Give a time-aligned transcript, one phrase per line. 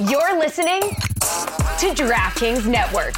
[0.00, 3.14] You're listening to DraftKings Network.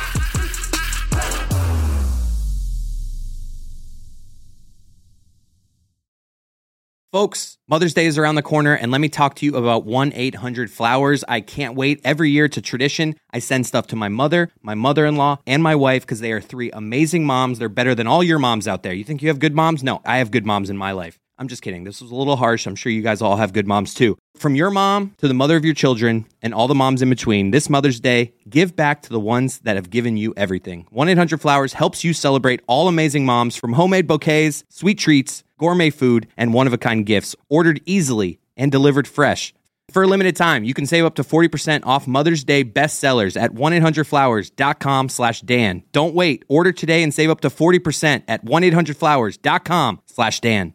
[7.10, 10.12] Folks, Mother's Day is around the corner, and let me talk to you about 1
[10.14, 11.25] 800 Flowers.
[11.26, 12.02] I can't wait.
[12.04, 13.14] Every year, a tradition.
[13.30, 16.32] I send stuff to my mother, my mother in law, and my wife because they
[16.32, 17.58] are three amazing moms.
[17.58, 18.93] They're better than all your moms out there.
[18.93, 19.82] You think you have good moms?
[19.82, 21.18] No, I have good moms in my life.
[21.39, 21.84] I'm just kidding.
[21.84, 22.66] This was a little harsh.
[22.66, 24.16] I'm sure you guys all have good moms too.
[24.36, 27.50] From your mom to the mother of your children and all the moms in between,
[27.50, 30.86] this Mother's Day, give back to the ones that have given you everything.
[30.91, 35.91] 1 800 Flowers helps you celebrate all amazing moms from homemade bouquets, sweet treats, gourmet
[35.91, 39.53] food, and one of a kind gifts, ordered easily and delivered fresh.
[39.91, 43.53] For a limited time, you can save up to 40% off Mother's Day bestsellers at
[43.53, 45.85] 1-800-Flowers.com slash Dan.
[45.93, 46.45] Don't wait.
[46.49, 50.75] Order today and save up to 40% at 1-800-Flowers.com slash Dan.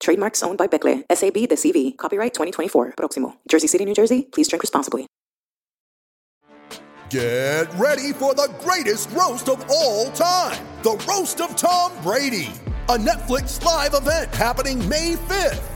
[0.00, 1.96] Trademarks owned by Becle, SAB the CV.
[1.96, 2.94] Copyright 2024.
[2.96, 3.34] Proximo.
[3.48, 4.28] Jersey City, New Jersey.
[4.32, 5.06] Please drink responsibly.
[7.08, 12.52] Get ready for the greatest roast of all time the Roast of Tom Brady,
[12.88, 15.75] a Netflix live event happening May 5th.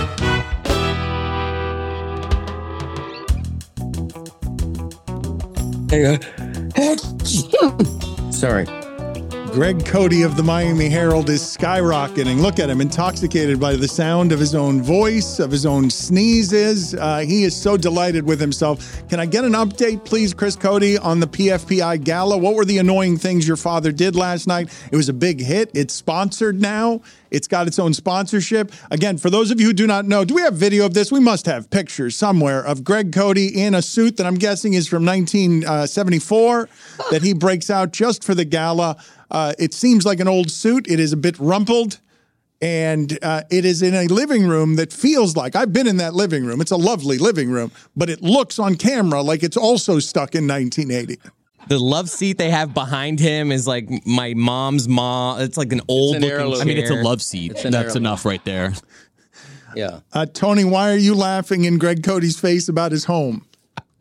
[8.31, 8.63] Sorry.
[9.51, 12.39] Greg Cote of the Miami Herald is skyrocketing.
[12.39, 16.95] Look at him, intoxicated by the sound of his own voice, of his own sneezes.
[16.95, 19.05] Uh, he is so delighted with himself.
[19.09, 22.37] Can I get an update, please, Chris Cote, on the PFPI Gala?
[22.37, 24.69] What were the annoying things your father did last night?
[24.93, 25.71] It was a big hit.
[25.73, 27.01] It's sponsored now.
[27.31, 28.71] It's got its own sponsorship.
[28.91, 31.11] Again, for those of you who do not know, do we have video of this?
[31.11, 34.87] We must have pictures somewhere of Greg Cote in a suit that I'm guessing is
[34.87, 36.69] from 1974
[37.11, 38.97] that he breaks out just for the gala.
[39.31, 40.87] Uh, it seems like an old suit.
[40.89, 41.99] It is a bit rumpled.
[42.61, 46.13] And uh, it is in a living room that feels like I've been in that
[46.13, 46.61] living room.
[46.61, 50.47] It's a lovely living room, but it looks on camera like it's also stuck in
[50.47, 51.19] 1980.
[51.67, 55.39] The love seat they have behind him is like my mom's mom.
[55.41, 56.61] It's like an old an looking heirloom.
[56.61, 57.63] I mean, it's a love seat.
[57.63, 57.97] An That's heirloom.
[57.97, 58.73] enough right there.
[59.73, 60.01] Yeah.
[60.11, 63.45] Uh, Tony, why are you laughing in Greg Cote's face about his home?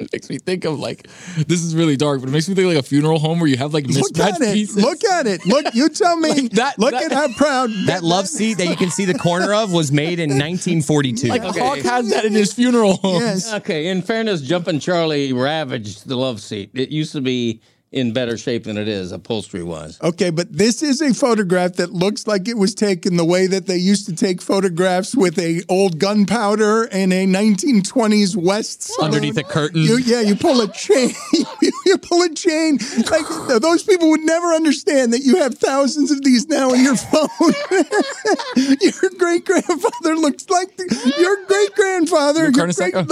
[0.01, 1.07] It makes me think of like
[1.37, 3.49] this is really dark, but it makes me think of like a funeral home where
[3.49, 4.55] you have like Look mismatched at it.
[4.55, 4.77] pieces.
[4.83, 5.45] Look at it.
[5.47, 6.31] Look, you tell me.
[6.41, 9.15] Like that- look that- at how proud That love seat that you can see the
[9.19, 11.29] corner of was made in 1942.
[11.29, 13.21] Like Hawk has that in his funeral home.
[13.21, 13.53] Yes.
[13.53, 13.89] Okay.
[13.89, 16.71] In fairness, Jumpin' Charlie ravaged the love seat.
[16.75, 17.61] It used to be
[17.93, 20.01] in better shape than it is, upholstery wise.
[20.01, 23.67] Okay, but this is a photograph that looks like it was taken the way that
[23.67, 29.15] they used to take photographs with a old gunpowder in a 1920s West saloon.
[29.15, 29.83] Underneath a curtain.
[29.83, 31.11] You, yeah, you pull a chain.
[31.85, 32.79] you pull a chain.
[33.11, 33.27] Like
[33.61, 37.29] those people would never understand that you have thousands of these now in your phone.
[38.57, 42.43] your great grandfather looks like the, your great grandfather.
[42.45, 43.09] Your Carnesecca?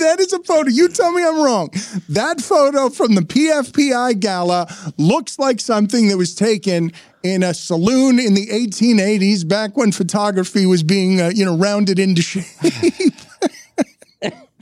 [0.00, 0.70] that is a photo.
[0.70, 1.70] You tell me I'm wrong.
[2.08, 4.66] That photo from the PFPI gala
[4.98, 6.92] looks like something that was taken
[7.22, 11.98] in a saloon in the 1880s, back when photography was being, uh, you know, rounded
[11.98, 12.44] into shape.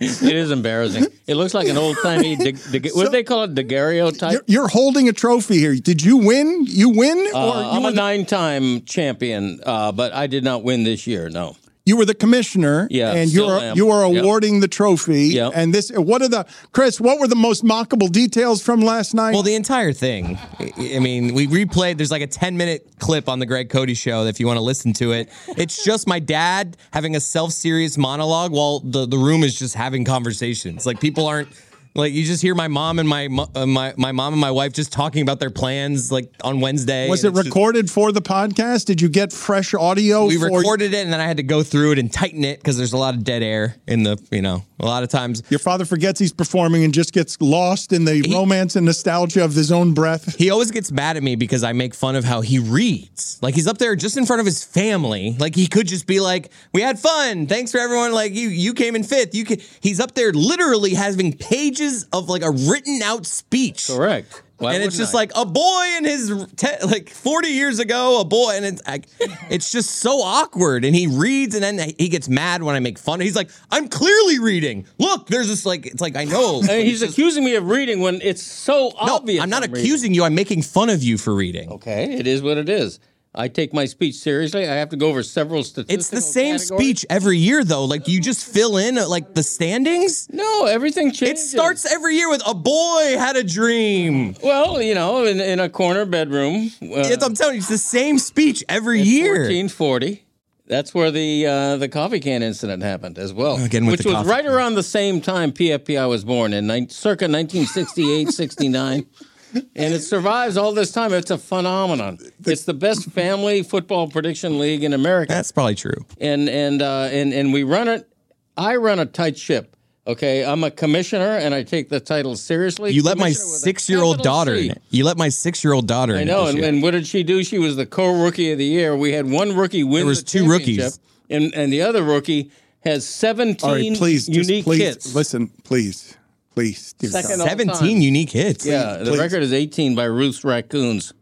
[0.05, 1.07] It is embarrassing.
[1.29, 3.55] It looks like an old timey, what do they call it?
[3.55, 4.33] Daguerreotype?
[4.33, 5.77] You're, you're holding a trophy here.
[5.77, 6.65] Did you win?
[6.67, 10.43] You win, or Uh, you, I'm a the, nine time champion, uh, but I did
[10.43, 11.57] not win this year, no.
[11.85, 14.23] You were the commissioner, Yeah, and you're you are Yep.
[14.23, 15.29] awarding the trophy.
[15.35, 15.53] Yep.
[15.55, 17.01] And this, what are the Chris?
[17.01, 19.33] What were the most mockable details from last night?
[19.33, 20.39] Well, the entire thing.
[20.61, 21.97] I mean, we replayed.
[21.97, 24.63] There's like a 10 minute clip on the Greg Cote show if you want to
[24.63, 25.29] listen to it.
[25.57, 29.75] It's just my dad having a self serious monologue while the, the room is just
[29.75, 30.87] having conversations.
[30.87, 31.49] Like people aren't
[31.95, 34.73] Like you just hear my mom and my uh, my my mom and my wife
[34.73, 37.09] just talking about their plans like on Wednesday.
[37.09, 38.87] Was it it's just- recorded for the podcast?
[38.87, 40.27] Did you get fresh audio?
[40.27, 42.79] we recorded it and then I had to go through it and tighten it because
[42.79, 45.59] there's a lot of dead air in the you know a lot of times Your
[45.61, 49.71] father forgets he's performing and just gets lost in the romance and nostalgia of his
[49.71, 50.37] own breath.
[50.37, 53.39] he always gets mad at me because I make fun of how he reads.
[53.43, 55.37] Like he's up there just in front of his family.
[55.39, 57.47] Like he could just be like, "We had fun.
[57.47, 58.13] Thanks for everyone.
[58.13, 59.35] Like you you came in fifth.
[59.35, 61.82] You can." He's up there literally having pages
[62.13, 63.89] of like a written out speech.
[63.89, 64.43] Correct.
[64.63, 65.19] Why and it's just I?
[65.19, 69.07] like a boy in his te- like 40 years ago, a boy, and it's like,
[69.51, 70.85] it's just so awkward.
[70.85, 73.19] And he reads, and then he gets mad when I make fun.
[73.21, 74.87] He's like, "I'm clearly reading.
[74.99, 78.01] Look, there's this like, it's like I know." I mean, he's accusing me of reading
[78.01, 79.43] when it's so no, obvious.
[79.43, 79.79] I'm not reading.
[79.79, 80.23] accusing you.
[80.23, 81.69] I'm making fun of you for reading.
[81.73, 83.01] Okay, it is what it is.
[83.35, 84.69] I take my speech seriously.
[84.69, 85.95] I have to go over several statistical.
[85.99, 86.85] It's the same categories.
[86.85, 87.87] speech every year, though.
[87.87, 90.29] Like you just fill in uh, like the standings.
[90.31, 91.45] No, everything changes.
[91.47, 94.37] It starts every year with a boy had a dream.
[94.43, 96.71] Well, you know, in, in a corner bedroom.
[96.83, 99.33] Uh, It's- I'm telling you, it's the same speech every year.
[99.49, 100.25] 1440.
[100.67, 103.63] That's where the uh, the coffee can incident happened as well.
[103.63, 106.89] Again with which was coffee right around the same time PFPI was born in nine,
[106.89, 109.07] circa 1968, 69.
[109.55, 111.13] And it survives all this time.
[111.13, 112.19] It's a phenomenon.
[112.47, 115.33] It's the best family football prediction league in America.
[115.33, 116.05] That's probably true.
[116.21, 118.09] and and uh, and and we run it.
[118.57, 119.77] I run a tight ship.
[120.05, 122.91] Okay, I'm a commissioner, and I take the title seriously.
[122.91, 124.57] You let my Commissioner with a six-year-old daughter.
[124.57, 124.65] C.
[124.67, 124.83] in it.
[124.91, 126.17] You let my six-year-old daughter.
[126.17, 127.45] I know, and, and what did she do?
[127.45, 128.97] She was the co-rookie of the year.
[128.97, 130.99] We had one rookie win There was the two rookies.
[131.31, 132.51] and and the other rookie
[132.81, 135.15] has 17 All right, please, just unique please hits.
[135.15, 136.17] listen, please,
[136.55, 136.93] please.
[136.95, 137.41] dear Second God.
[137.41, 137.59] all time.
[137.69, 138.65] 17 unique hits.
[138.67, 139.19] Yeah, the please.
[139.21, 141.13] record is 18 by Ruth's Raccoons.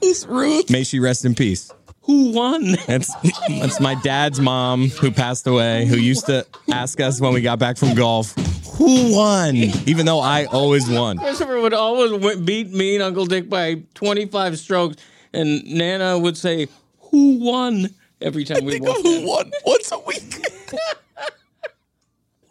[0.00, 0.70] It's Ruth.
[0.70, 1.72] May she rest in peace.
[2.02, 2.76] Who won?
[2.86, 3.12] That's
[3.48, 7.58] that's my dad's mom who passed away, who used to ask us when we got
[7.58, 8.34] back from golf,
[8.78, 9.56] who won?
[9.56, 11.18] Even though I always won.
[11.18, 14.96] Christopher would always wi- beat me and Uncle Dick by 25 strokes,
[15.34, 16.68] and Nana would say,
[17.10, 17.90] "Who won?"
[18.22, 19.26] Every time we walked in.
[19.26, 20.40] won once a week.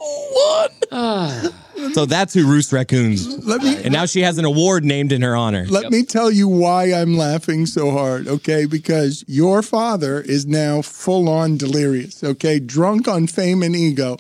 [0.08, 1.54] who won?
[1.94, 3.46] so that's who Roost Raccoons.
[3.46, 5.66] Let me And now she has an award named in her honor.
[5.70, 8.66] let me tell you why I'm laughing so hard, okay?
[8.66, 12.60] Because your father is now full on delirious, okay?
[12.60, 14.18] Drunk on fame and ego.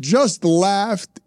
[0.00, 1.20] Just laughed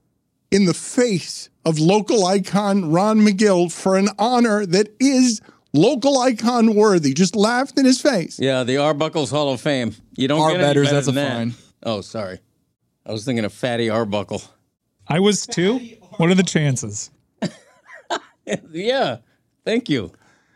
[0.51, 5.41] in the face of local icon Ron Magill for an honor that is
[5.73, 7.13] local icon worthy.
[7.13, 8.39] Just laughed in his face.
[8.39, 9.95] Yeah, the Arbuckles Hall of Fame.
[10.15, 11.33] You don't get any Arbutters, better that's a that.
[11.35, 11.53] fine.
[11.83, 12.39] Oh, sorry.
[13.05, 14.41] I was thinking of Fatty Arbuckle.
[15.07, 15.79] I was too.
[16.17, 17.11] What are the chances?
[18.71, 19.17] yeah,
[19.63, 20.11] thank you.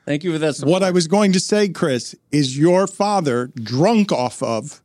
[0.05, 0.55] Thank you for that.
[0.55, 0.71] support.
[0.71, 4.81] What I was going to say, Chris, is your father drunk off of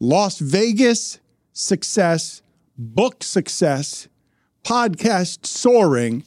[0.00, 1.20] Las Vegas
[1.52, 2.42] success,
[2.76, 4.08] book success,
[4.64, 6.24] podcast soaring,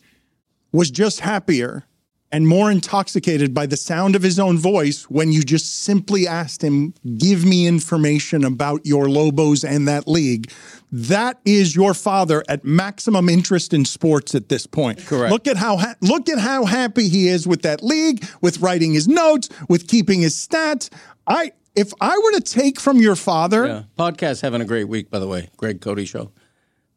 [0.72, 1.84] was just happier
[2.32, 6.62] and more intoxicated by the sound of his own voice when you just simply asked
[6.62, 10.52] him, Give me information about your Lobos and that league.
[10.92, 15.06] That is your father at maximum interest in sports at this point.
[15.06, 15.32] Correct.
[15.32, 18.94] Look at how ha- look at how happy he is with that league, with writing
[18.94, 20.90] his notes, with keeping his stats.
[21.28, 25.10] I if I were to take from your father, Yeah, podcast having a great week,
[25.12, 25.50] by the way.
[25.58, 26.32] Greg Cote Show.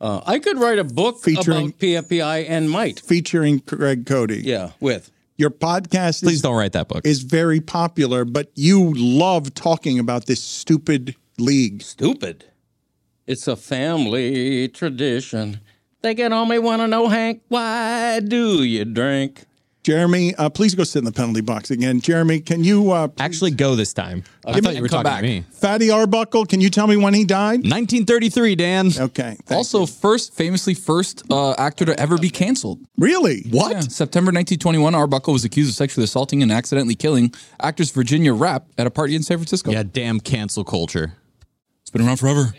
[0.01, 2.99] Uh, I could write a book Featuring- about PFPI and might.
[3.01, 5.11] featuring Greg Cote, Yeah, with.
[5.41, 7.05] Your podcast Please is, don't write that book.
[7.05, 11.83] is very popular, but you love talking about this stupid league.
[11.83, 12.45] Stupid.
[13.27, 15.61] It's a family tradition.
[16.03, 19.45] They can only want to know, Hank, why do you drink?
[19.83, 22.01] Jeremy, uh, please go sit in the penalty box again.
[22.01, 24.25] Jeremy, can you uh, Actually, go this time.
[24.47, 25.21] I thought you were talking back.
[25.21, 25.45] to me.
[25.53, 26.45] Fatty Arbuckle?
[26.45, 27.61] Can you tell me when he died?
[27.61, 28.91] 1933, Dan.
[28.99, 29.87] Okay, Also, you.
[29.87, 32.81] first, famously first uh, actor to ever be canceled.
[32.99, 33.85] really What?
[33.91, 38.87] September 1921, Arbuckle was accused of sexually assaulting and accidentally killing actress Virginia Rappe at
[38.87, 39.71] a party in San Francisco.
[39.71, 41.15] Yeah, damn cancel culture.
[41.81, 42.53] It's been around forever.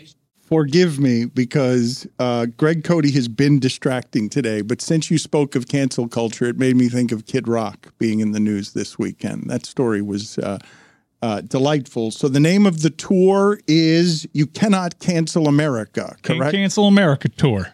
[0.52, 5.66] Forgive me because uh, Greg Cody has been distracting today, but since you spoke of
[5.66, 9.48] cancel culture, it made me think of Kid Rock being in the news this weekend.
[9.48, 10.58] That story was uh,
[11.22, 12.10] uh, delightful.
[12.10, 16.54] So the name of the tour is "You Cannot Cancel America," Can't correct?
[16.54, 17.68] cancel America tour.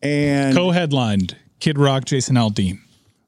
[0.00, 2.80] and Co-headlined Kid Rock, Jason Aldean.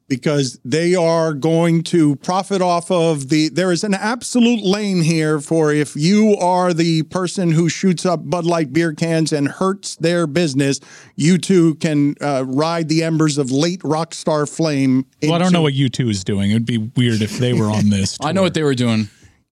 [0.09, 5.41] Because they are going to profit off of the there is an absolute lane here
[5.41, 9.97] for if you are the person who shoots up Bud Light beer cans and hurts
[9.97, 10.81] their business,
[11.17, 15.07] you too can uh, ride the embers of late rock star flame.
[15.23, 16.51] Well, I don't know what you two is doing.
[16.51, 18.19] It would be weird if they were on this.
[18.23, 19.09] I know what they were doing.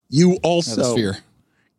[0.08, 1.18] you also sphere.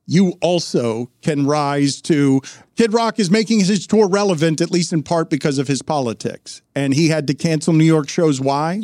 [0.06, 2.42] You also can rise to.
[2.76, 6.62] Kid Rock is making his tour relevant, at least in part because of his politics.
[6.76, 8.40] And he had to cancel New York shows.
[8.40, 8.82] Why?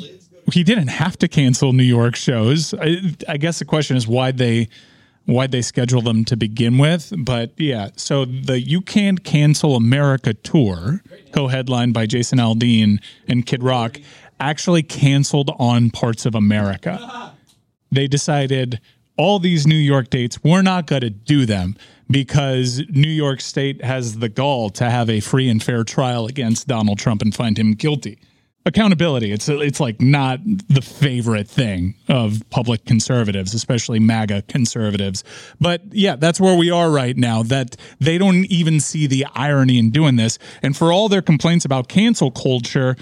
[0.51, 2.73] He didn't have to cancel New York shows.
[2.73, 4.69] I, I guess the question is why they
[5.25, 7.13] why they schedule them to begin with.
[7.15, 12.97] But yeah, so the You Can't Cancel America tour, co-headlined by Jason Aldean
[13.27, 13.99] and Kid Rock,
[14.39, 17.33] actually canceled on parts of America.
[17.91, 18.81] They decided
[19.17, 21.75] all these New York dates, we're not going to do them
[22.09, 26.67] because New York State has the gall to have a free and fair trial against
[26.67, 28.19] Donald Trump and find him guilty.
[28.63, 35.23] Accountability, it's it's like not the favorite thing of public conservatives, especially MAGA conservatives.
[35.59, 37.41] But yeah, that's where we are right now.
[37.41, 40.37] That they don't even see the irony in doing this.
[40.61, 42.95] And for all their complaints about cancel culture,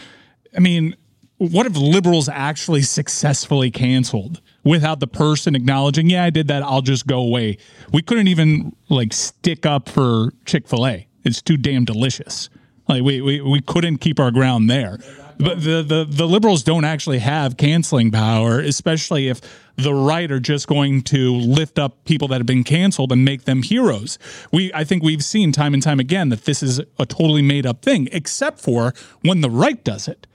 [0.55, 0.95] I mean,
[1.39, 4.39] what if liberals actually successfully canceled
[4.69, 7.57] without the person acknowledging, yeah, I did that, I'll just go away?
[7.91, 11.07] We couldn't even like stick up for Chick fil A.
[11.25, 12.49] It's too damn delicious.
[12.87, 14.99] Like we, we, we couldn't keep our ground there.
[15.39, 19.41] But the, the, the liberals don't actually have canceling power, especially if
[19.75, 23.45] the right are just going to lift up people that have been canceled and make
[23.45, 24.19] them heroes.
[24.51, 27.65] We I think we've seen time and time again that this is a totally made
[27.65, 30.27] up thing, except for when the right does it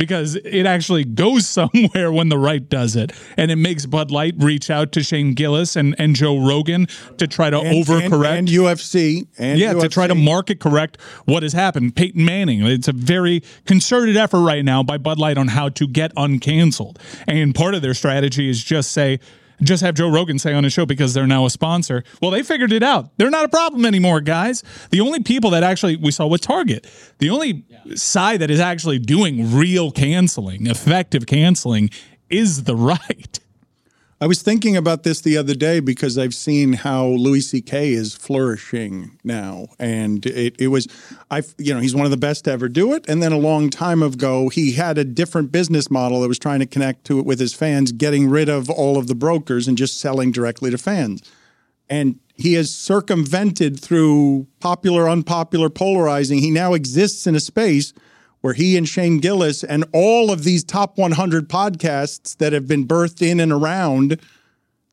[0.00, 3.12] because it actually goes somewhere when the right does it.
[3.36, 6.86] And it makes Bud Light reach out to Shane Gillis and, and Joe Rogan
[7.18, 8.38] to try to And- overcorrect.
[8.38, 11.94] and, and UFC and yeah, to try to market correct what has happened.
[11.94, 12.66] Peyton Manning.
[12.66, 16.96] It's a very concerted effort right now by Bud Light on how to get uncanceled.
[17.28, 19.20] And part of their strategy is just say,
[19.62, 22.02] just have Joe Rogan say on his show because they're now a sponsor.
[22.20, 23.16] Well, they figured it out.
[23.16, 24.62] They're not a problem anymore, guys.
[24.90, 26.86] The only people that actually we saw with Target,
[27.18, 27.64] the only
[27.94, 31.90] side that is actually doing real canceling, effective canceling,
[32.28, 33.40] is the right.
[34.22, 37.94] I was thinking about this the other day because I've seen how Louis C.K.
[37.94, 40.86] is flourishing now, and it, it was,
[41.30, 43.08] I, you know, he's one of the best to ever do it.
[43.08, 46.60] And then a long time ago, he had a different business model that was trying
[46.60, 49.78] to connect to it with his fans, getting rid of all of the brokers and
[49.78, 51.22] just selling directly to fans.
[51.88, 56.40] And he has circumvented through popular, unpopular, polarizing.
[56.40, 57.94] He now exists in a space
[58.40, 62.86] where he and Shane Gillis and all of these top 100 podcasts that have been
[62.86, 64.20] birthed in and around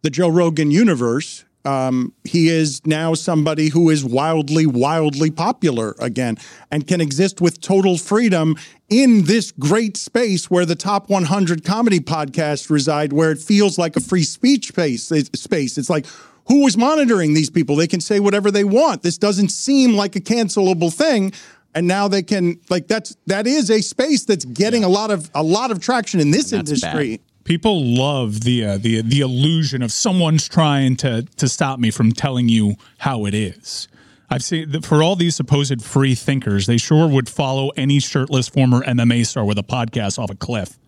[0.01, 6.37] the Joe Rogan universe, um, he is now somebody who is wildly, wildly popular again
[6.71, 8.55] and can exist with total freedom
[8.89, 13.97] in this great space where the top 100 comedy podcasts reside, where it feels like
[13.97, 15.11] a free speech space.
[15.11, 15.77] It's, space.
[15.77, 16.05] it's like,
[16.47, 17.75] who is monitoring these people?
[17.75, 19.01] They can say whatever they want.
[19.01, 21.33] This doesn't seem like a cancelable thing.
[21.77, 25.29] And now they can like that's that is a space that's getting a lot of
[25.35, 27.21] a lot of traction in this industry.
[27.43, 32.13] People love the uh, the the illusion of someone's trying to to stop me from
[32.13, 33.87] telling you how it is.
[34.27, 38.47] I've seen that for all these supposed free thinkers, they sure would follow any shirtless
[38.47, 40.79] former MMA star with a podcast off a cliff.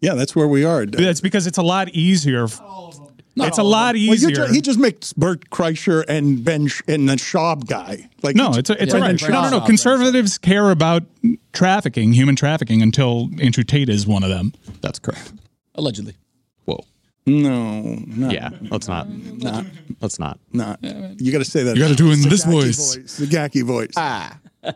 [0.00, 0.86] Yeah, that's where we are.
[0.86, 2.46] That's because it's a lot easier.
[3.46, 4.30] It's a lot Well, you easier.
[4.46, 8.08] ju- he just makes Bert Kreischer and Ben Sch- and the Schaub guy.
[8.22, 9.60] Like no, it's a, just- it's a, Brendan no, no, no.
[9.66, 11.04] Conservatives care about
[11.52, 14.52] trafficking, human trafficking, until Andrew Tate is one of them.
[14.80, 15.32] That's correct.
[15.74, 16.14] Allegedly.
[16.64, 16.84] Whoa.
[17.26, 18.30] No, no.
[18.30, 19.08] Yeah, let's not.
[19.10, 19.66] Not.
[20.00, 20.38] Let's not.
[20.52, 20.82] Not.
[20.82, 21.76] You got to say that.
[21.76, 23.16] You gotta do it in this Gacky voice.
[23.18, 23.92] The Gacky voice.
[23.96, 24.38] Ah.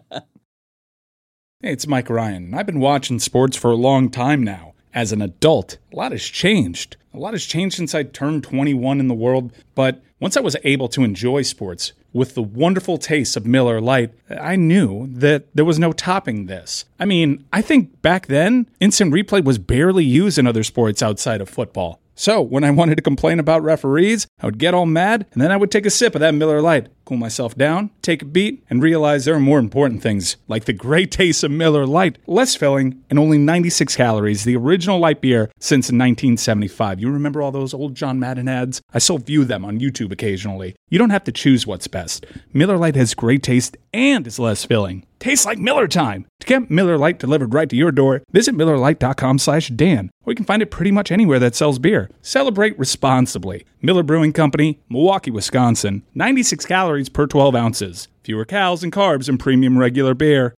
[1.65, 2.55] Hey, it's Mike Ryan.
[2.55, 4.72] I've been watching sports for a long time now.
[4.95, 6.97] As an adult, a lot has changed.
[7.15, 10.57] A lot has changed since I turned 21 in the world, but once I was
[10.65, 15.65] able to enjoy sports with the wonderful taste of Miller Lite, I knew that there
[15.65, 16.85] was no topping this.
[17.01, 21.41] I mean, I think back then, instant replay was barely used in other sports outside
[21.41, 22.02] of football.
[22.15, 25.51] So, when I wanted to complain about referees, I would get all mad, and then
[25.51, 28.63] I would take a sip of that Miller Lite, cool myself down, take a beat,
[28.69, 32.55] and realize there are more important things, like the great taste of Miller Lite, less
[32.55, 37.01] filling, and only 96 calories, the original light beer since 1975.
[37.01, 38.83] You remember all those old John Madden ads?
[38.93, 40.77] I still view them on YouTube occasionally.
[40.91, 42.27] You don't have to choose what's best.
[42.53, 45.07] Miller Lite has great taste and is less filling.
[45.23, 46.27] Tastes like Miller time.
[46.41, 50.35] To get Miller Lite delivered right to your door, visit MillerLite.com slash Dan, or you
[50.35, 52.11] can find it pretty much anywhere that sells beer.
[52.23, 53.65] Celebrate responsibly.
[53.81, 56.03] Miller Brewing Company, Milwaukee, Wisconsin.
[56.17, 58.09] 96 calories per 12 ounces.
[58.25, 60.57] Fewer calories and carbs than premium regular beer.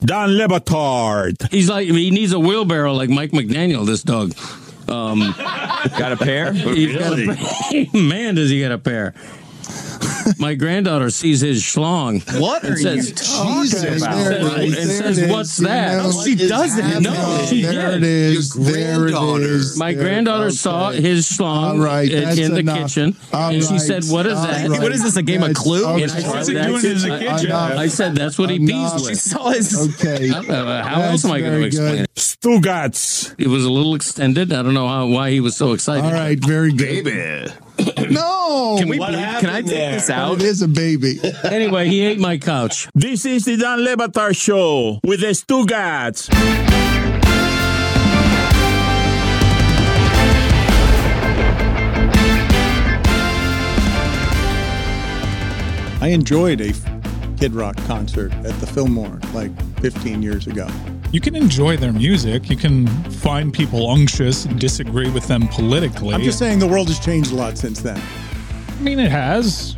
[0.00, 1.50] Don Le Batard.
[1.50, 3.86] He's like he needs a wheelbarrow like Mike McDaniel.
[3.86, 4.34] This dog.
[4.86, 5.20] Um,
[5.96, 6.52] Got a pair?
[6.52, 7.86] he's got a pair.
[7.94, 9.14] Man, does he got a pair?
[10.38, 12.22] My granddaughter sees his schlong.
[12.40, 13.60] What and are says, you talking about?
[13.62, 15.30] And says, and There says, it is.
[15.30, 17.02] "What's You that?" know No, she doesn't.
[17.02, 18.02] No, she there did.
[18.02, 18.56] it is.
[18.56, 19.42] Your There it granddaughter.
[19.44, 19.76] is.
[19.78, 20.54] My There- granddaughter okay.
[20.56, 22.78] saw his schlong All right, in, in the enough.
[22.94, 24.80] kitchen, All and she said, "What is all that?" right.
[24.82, 25.84] What is this, a game of Clue?
[25.86, 26.02] okay.
[26.04, 27.52] And I said, What's he "That's doing in the kitchen?
[27.52, 28.92] I said, "That's what he Enough.
[28.94, 29.94] pees She with." saw his.
[30.00, 30.30] Okay.
[30.52, 32.00] Uh, how else am I going to explain good.
[32.02, 32.14] it?
[32.14, 33.34] Stugotz.
[33.38, 34.52] It was a little extended.
[34.52, 36.04] I don't know how, why he was so excited.
[36.04, 37.04] All right, very good.
[37.04, 37.52] Baby.
[38.10, 38.76] No.
[38.78, 38.98] Can we?
[38.98, 40.36] Can I take this out?
[40.36, 41.20] It is a baby.
[41.44, 42.88] Anyway, he ate my couch.
[42.94, 46.28] This is the Dan Le Batard Show with the Stugotz.
[56.00, 56.72] I enjoyed a
[57.38, 60.66] Kid Rock concert at the Fillmore like 15 years ago.
[61.12, 62.48] You can enjoy their music.
[62.48, 66.14] You can find people unctuous, disagree with them politically.
[66.14, 68.00] I'm just saying the world has changed a lot since then.
[68.70, 69.76] I mean, it has.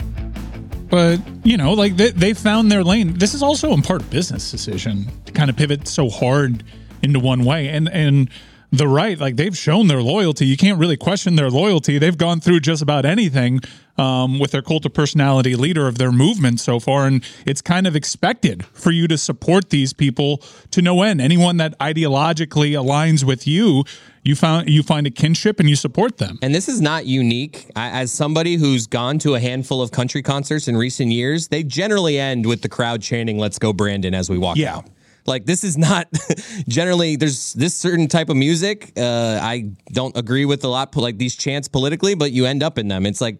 [0.88, 3.14] But, you know, like they, they found their lane.
[3.18, 6.62] This is also in part a business decision to kind of pivot so hard
[7.02, 7.68] into one way.
[7.68, 8.30] And, and,
[8.78, 10.46] the right, like they've shown their loyalty.
[10.46, 11.98] You can't really question their loyalty.
[11.98, 13.60] They've gone through just about anything
[13.96, 17.86] um, with their cult of personality leader of their movement so far, and it's kind
[17.86, 20.38] of expected for you to support these people
[20.72, 21.20] to no end.
[21.20, 23.84] Anyone that ideologically aligns with you,
[24.22, 26.38] you found you find a kinship and you support them.
[26.42, 27.70] And this is not unique.
[27.76, 31.62] I, as somebody who's gone to a handful of country concerts in recent years, they
[31.62, 34.76] generally end with the crowd chanting "Let's go, Brandon" as we walk Yeah.
[34.76, 34.86] out.
[35.26, 36.08] Like this is not
[36.68, 37.16] generally.
[37.16, 38.92] There's this certain type of music.
[38.96, 42.76] Uh, I don't agree with a lot, like these chants politically, but you end up
[42.78, 43.06] in them.
[43.06, 43.36] It's like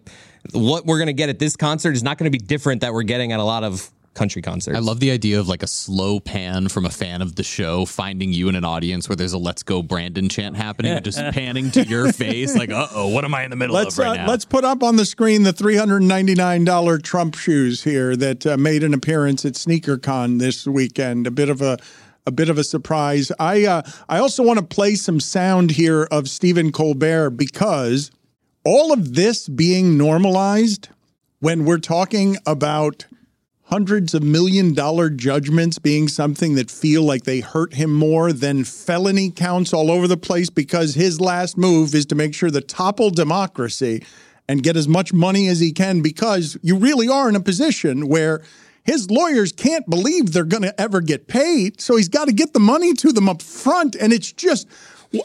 [0.53, 3.31] what we're gonna get at this concert is not gonna be different that we're getting
[3.31, 4.75] at a lot of country concerts.
[4.75, 7.85] I love the idea of like a slow pan from a fan of the show
[7.85, 11.19] finding you in an audience where there's a "Let's Go Brandon" chant happening, and just
[11.33, 14.05] panning to your face, like, "Uh oh, what am I in the middle Let's of
[14.05, 18.47] right uh, now?" let's put up on the screen the $399 Trump shoes here that
[18.47, 21.27] uh, made an appearance at SneakerCon this weekend.
[21.27, 21.77] A bit of a
[22.25, 23.31] a bit of a surprise.
[23.39, 28.11] I uh, I also want to play some sound here of Stephen Colbert because
[28.65, 30.89] all of this being normalized
[31.39, 33.05] when we're talking about
[33.65, 38.63] hundreds of million dollar judgments being something that feel like they hurt him more than
[38.63, 42.61] felony counts all over the place because his last move is to make sure to
[42.61, 44.03] topple democracy
[44.47, 48.07] and get as much money as he can because you really are in a position
[48.07, 48.41] where
[48.83, 51.81] his lawyers can't believe they're going to ever get paid.
[51.81, 54.67] So he's got to get the money to them up front and it's just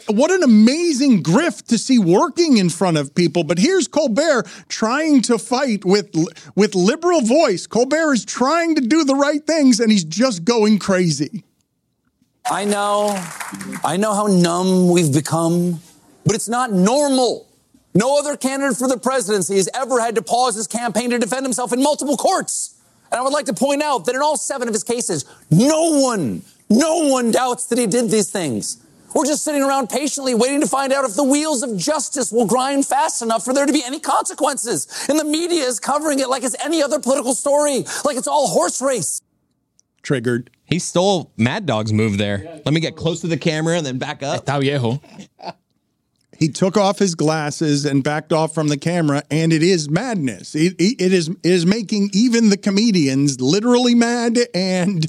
[0.07, 3.43] what an amazing grift to see working in front of people.
[3.43, 6.13] But here's Colbert trying to fight with
[6.55, 7.67] with liberal voice.
[7.67, 11.43] Colbert is trying to do the right things, and he's just going crazy.
[12.49, 13.23] I know,
[13.83, 15.79] I know how numb we've become,
[16.25, 17.47] but it's not normal.
[17.93, 21.45] No other candidate for the presidency has ever had to pause his campaign to defend
[21.45, 22.81] himself in multiple courts.
[23.11, 26.01] And I would like to point out that in all seven of his cases, no
[26.01, 28.80] one, no one doubts that he did these things.
[29.13, 32.45] We're just sitting around patiently waiting to find out if the wheels of justice will
[32.45, 35.05] grind fast enough for there to be any consequences.
[35.09, 38.47] And the media is covering it like it's any other political story, like it's all
[38.47, 39.21] horse race.
[40.01, 40.49] Triggered.
[40.65, 42.61] He stole Mad Dog's move there.
[42.65, 44.45] Let me get close to the camera and then back up.
[44.45, 45.01] Está viejo.
[46.39, 50.55] He took off his glasses and backed off from the camera, and it is madness.
[50.55, 55.05] It, it- it is it is making even the comedians literally mad and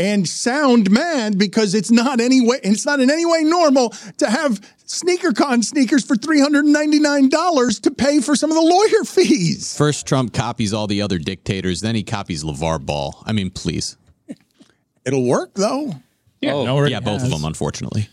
[0.00, 4.28] and sound mad because it's not any way it's not in any way normal to
[4.28, 8.56] have SneakerCon sneakers for three hundred and ninety nine dollars to pay for some of
[8.56, 9.76] the lawyer fees.
[9.76, 13.22] First, Trump copies all the other dictators, then he copies LaVar Ball.
[13.24, 13.96] I mean, please.
[15.04, 15.92] It'll work though.
[16.40, 18.08] Yeah, oh, no, yeah, both of them, unfortunately.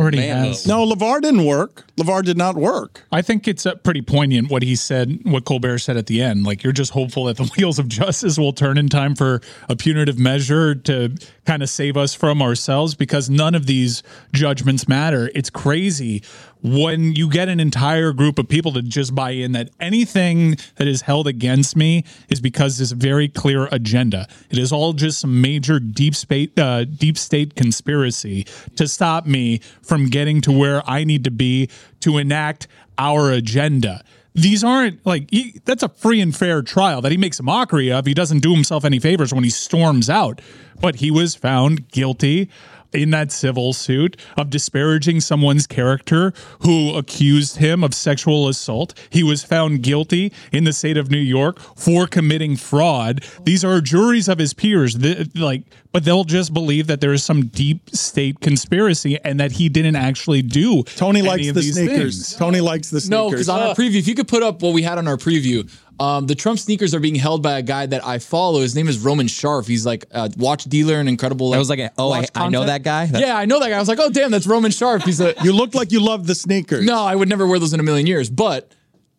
[0.00, 0.66] Already Man, has.
[0.66, 1.84] No, LaVar didn't work.
[1.96, 3.04] LaVar did not work.
[3.12, 6.44] I think it's uh, pretty poignant what he said, what Colbert said at the end.
[6.44, 9.76] Like, you're just hopeful that the wheels of justice will turn in time for a
[9.76, 11.14] punitive measure to
[11.50, 15.28] kind of save us from ourselves because none of these judgments matter.
[15.34, 16.22] It's crazy
[16.62, 20.86] when you get an entire group of people to just buy in that anything that
[20.86, 24.28] is held against me is because this very clear agenda.
[24.48, 29.58] It is all just some major deep state, uh, deep state conspiracy to stop me
[29.82, 31.68] from getting to where I need to be
[32.02, 34.04] to enact our agenda.
[34.34, 37.90] These aren't like he, that's a free and fair trial that he makes a mockery
[37.90, 38.06] of.
[38.06, 40.40] He doesn't do himself any favors when he storms out,
[40.80, 42.48] but he was found guilty
[42.92, 48.94] in that civil suit of disparaging someone's character who accused him of sexual assault.
[49.10, 53.24] He was found guilty in the state of New York for committing fraud.
[53.44, 57.24] These are juries of his peers, th- like, but they'll just believe that there is
[57.24, 60.82] some deep state conspiracy and that he didn't actually do.
[60.84, 62.16] Tony any likes of the these sneakers.
[62.16, 62.36] things.
[62.36, 63.10] Tony likes the sneakers.
[63.10, 65.16] No, because on our preview, if you could put up what we had on our
[65.16, 65.70] preview,
[66.00, 68.60] Um, the Trump sneakers are being held by a guy that I follow.
[68.62, 69.66] His name is Roman Sharf.
[69.66, 71.50] He's like a watch dealer and incredible.
[71.50, 73.04] That was like a- oh, I- I know that guy?
[73.06, 73.76] That's- yeah, I know that guy.
[73.76, 75.04] I was like, oh damn, that's Roman Sharf.
[75.04, 75.34] He's a.
[75.44, 76.84] You look like you love the sneakers.
[76.86, 78.30] no, I would never wear those in a million years.
[78.30, 78.72] But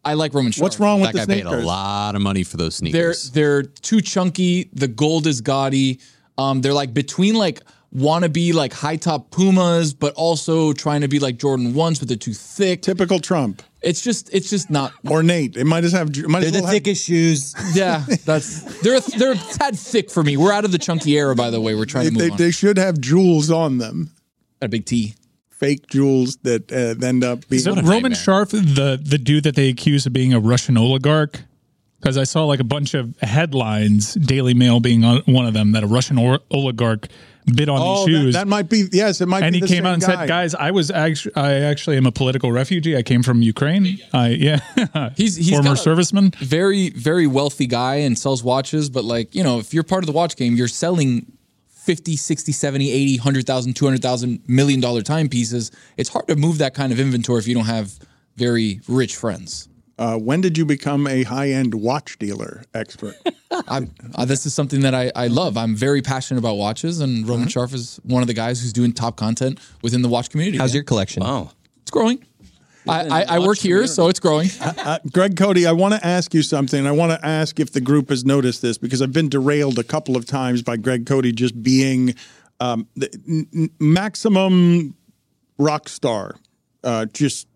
[0.03, 0.63] I like Roman Sharf.
[0.63, 2.93] What's wrong with That the guy paid a lot of money for those sneakers.
[2.99, 3.31] They're sneakers.
[3.31, 4.69] they're too chunky.
[4.73, 5.99] The gold is gaudy.
[6.39, 7.61] Um, they're like between like
[7.95, 12.17] wannabe like high top Pumas, but also trying to be like Jordan ones, but they're
[12.17, 12.81] too thick.
[12.81, 13.61] Typical Trump.
[13.81, 14.93] It's just it's just not.
[15.07, 15.57] Ornate.
[15.57, 16.15] It might as have.
[16.27, 17.55] Might They're as the well have- thickest shoes.
[17.75, 20.37] Yeah, that's they're they're a tad thick for me.
[20.37, 21.73] We're out of the chunky era, by the way.
[21.75, 22.37] We're trying They, to move they, on.
[22.37, 24.11] they should have jewels on them.
[24.61, 25.15] a big T.
[25.49, 27.61] Fake jewels that uh, end up being.
[27.61, 31.39] So Roman Sharf, the the dude that they accuse of being a Russian oligarch,
[31.99, 35.71] because I saw like a bunch of headlines, Daily Mail being on one of them,
[35.73, 37.07] that a Russian or- oligarch
[37.45, 38.33] bid on oh, these shoes.
[38.35, 38.85] that might be.
[38.91, 39.57] Yes, it might and be.
[39.57, 40.07] he the came same out and guy.
[40.15, 42.95] said, "Guys, I was actually, I actually am a political refugee.
[42.97, 43.99] I came from Ukraine.
[44.13, 44.59] I yeah,
[45.17, 46.35] He's he's former got a serviceman.
[46.35, 50.07] very very wealthy guy and sells watches, but like you know, if you're part of
[50.07, 51.31] the watch game, you're selling
[51.67, 55.71] 50, 60, 70, 80, 100,000, 200,000 million dollar timepieces.
[55.97, 57.97] It's hard to move that kind of inventory if you don't have
[58.37, 59.67] very rich friends.
[60.01, 63.15] Uh, when did you become a high-end watch dealer expert?
[63.51, 65.57] I, uh, this is something that I, I love.
[65.57, 68.93] I'm very passionate about watches, and Roman Sharf is one of the guys who's doing
[68.93, 70.57] top content within the watch community.
[70.57, 70.77] How's man.
[70.77, 71.21] your collection?
[71.21, 71.51] Wow.
[71.83, 72.25] It's growing.
[72.89, 74.49] I, I, I work here, so it's growing.
[74.59, 76.87] Uh, Greg Cote, I want to ask you something.
[76.87, 79.83] I want to ask if the group has noticed this because I've been derailed a
[79.83, 82.15] couple of times by Greg Cote just being
[82.59, 84.95] um, the n- n- maximum
[85.59, 86.37] rock star.
[86.83, 87.47] Uh, just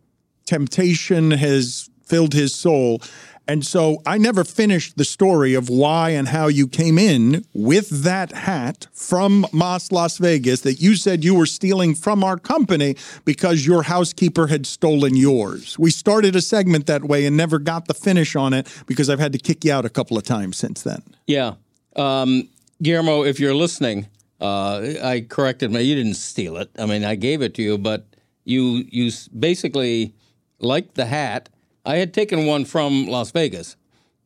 [0.45, 3.01] temptation has filled his soul.
[3.47, 7.89] And so I never finished the story of why and how you came in with
[8.03, 12.95] that hat from Moss Las Vegas that you said you were stealing from our company
[13.23, 15.77] because your housekeeper had stolen yours.
[15.77, 19.19] We started a segment that way and never got the finish on it because I've
[19.19, 21.03] had to kick you out a couple of times since then.
[21.27, 21.53] Yeah.
[21.95, 22.49] Um,
[22.81, 24.07] Guillermo, if you're listening,
[24.41, 25.83] uh, I corrected me.
[25.83, 26.69] You didn't steal it.
[26.79, 28.05] I mean, I gave it to you, but
[28.43, 30.13] you you basically
[30.59, 31.49] liked the hat.
[31.85, 33.75] I had taken one from Las Vegas,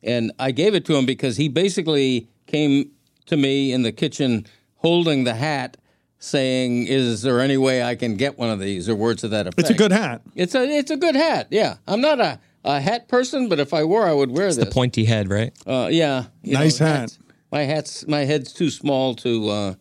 [0.02, 2.90] and I gave it to him because he basically came
[3.26, 4.46] to me in the kitchen
[4.76, 5.76] holding the hat,
[6.18, 9.46] saying, "Is there any way I can get one of these?" or words to that
[9.46, 9.60] effect.
[9.60, 10.22] It's a good hat.
[10.34, 11.48] It's a it's a good hat.
[11.50, 14.56] Yeah, I'm not a, a hat person, but if I were, I would wear It's
[14.56, 14.64] this.
[14.66, 15.52] the pointy head, right?
[15.66, 16.26] Uh, yeah.
[16.42, 17.00] you Nice hat.
[17.00, 17.18] hats-
[17.52, 19.74] My hat's my head's too small to uh,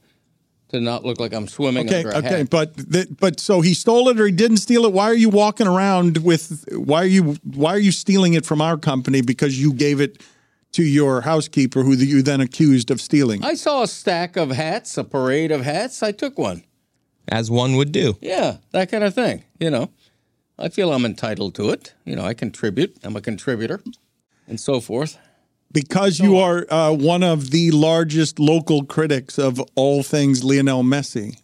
[0.69, 2.49] to not look like I'm swimming Okay, under a okay, hat.
[2.49, 4.93] but th- but so he stole it or he didn't steal it.
[4.93, 6.65] Why are you walking around with?
[6.71, 9.21] Why are you why are you stealing it from our company?
[9.21, 10.21] Because you gave it
[10.73, 13.43] to your housekeeper, who you then accused of stealing.
[13.43, 16.03] I saw a stack of hats, a parade of hats.
[16.03, 16.63] I took one.
[17.27, 18.17] As one would do.
[18.21, 19.43] Yeah, that kind of thing.
[19.59, 19.89] You know,
[20.57, 21.93] I feel I'm entitled to it.
[22.05, 22.97] You know, I contribute.
[23.03, 23.81] I'm a contributor,
[24.47, 25.17] and so forth.
[25.71, 31.39] Because you are uh, one of the largest local critics of all things Lionel Messi.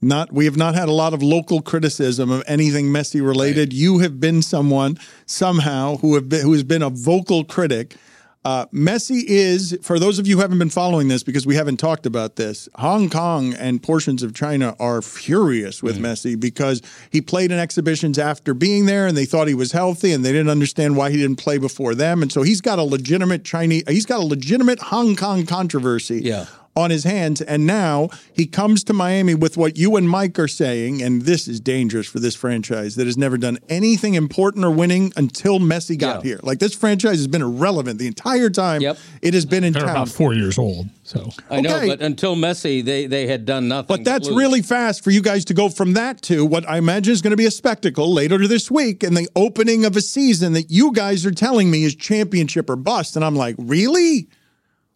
[0.00, 3.72] Not we have not had a lot of local criticism of anything Messi related.
[3.72, 7.96] You have been someone somehow who have been who has been a vocal critic.
[8.44, 11.78] Uh, Messi is, for those of you who haven't been following this, because we haven't
[11.78, 17.22] talked about this, Hong Kong and portions of China are furious with Messi because he
[17.22, 20.50] played in exhibitions after being there and they thought he was healthy and they didn't
[20.50, 22.20] understand why he didn't play before them.
[22.20, 26.46] And so he's got a legitimate Chinese, he's got a legitimate Hong Kong controversy Yeah.
[26.76, 27.40] On his hands.
[27.40, 31.46] And now he comes to Miami with what you and Mike are saying, and this
[31.46, 35.96] is dangerous for this franchise that has never done anything important or winning until Messi
[35.96, 36.30] got Yeah.
[36.30, 36.40] here.
[36.42, 38.98] Like this franchise has been irrelevant the entire time Yep.
[39.22, 39.90] it has been in They're town.
[39.90, 40.88] about four years old.
[41.04, 43.86] So I know, but until Messi, they they had done nothing.
[43.96, 44.36] But that's lose.
[44.36, 47.30] really fast for you guys to go from that to what I imagine is going
[47.32, 50.92] to be a spectacle later this week and the opening of a season that you
[50.92, 53.16] guys are telling me is championship or bust.
[53.16, 54.28] And I'm like, really?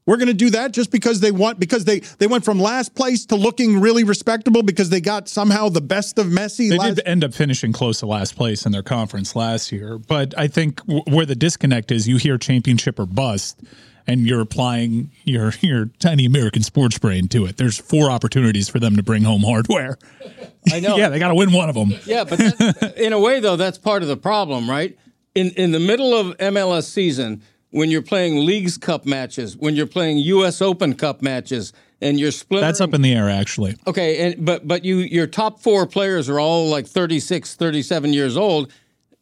[0.09, 2.95] We're going to do that just because they want because they they went from last
[2.95, 6.71] place to looking really respectable because they got somehow the best of Messi.
[6.71, 9.99] They last- did end up finishing close to last place in their conference last year,
[9.99, 13.61] but I think w- where the disconnect is, you hear championship or bust,
[14.07, 17.59] and you're applying your your tiny American sports brain to it.
[17.59, 19.99] There's four opportunities for them to bring home hardware.
[20.73, 20.97] I know.
[21.01, 21.93] yeah, they got to win one of them.
[22.07, 24.99] Yeah, but that, in a way, though, that's part of the problem, right?
[25.35, 29.87] In in the middle of MLS season, when you're playing Leagues Cup matches, when you're
[29.87, 30.63] playing U.S.
[30.63, 32.67] Open Cup matches, and you're splitting.
[32.67, 33.77] That's up in the air, actually.
[33.87, 38.37] Okay, and but but you your top four players are all like 36, 37 years
[38.37, 38.73] old.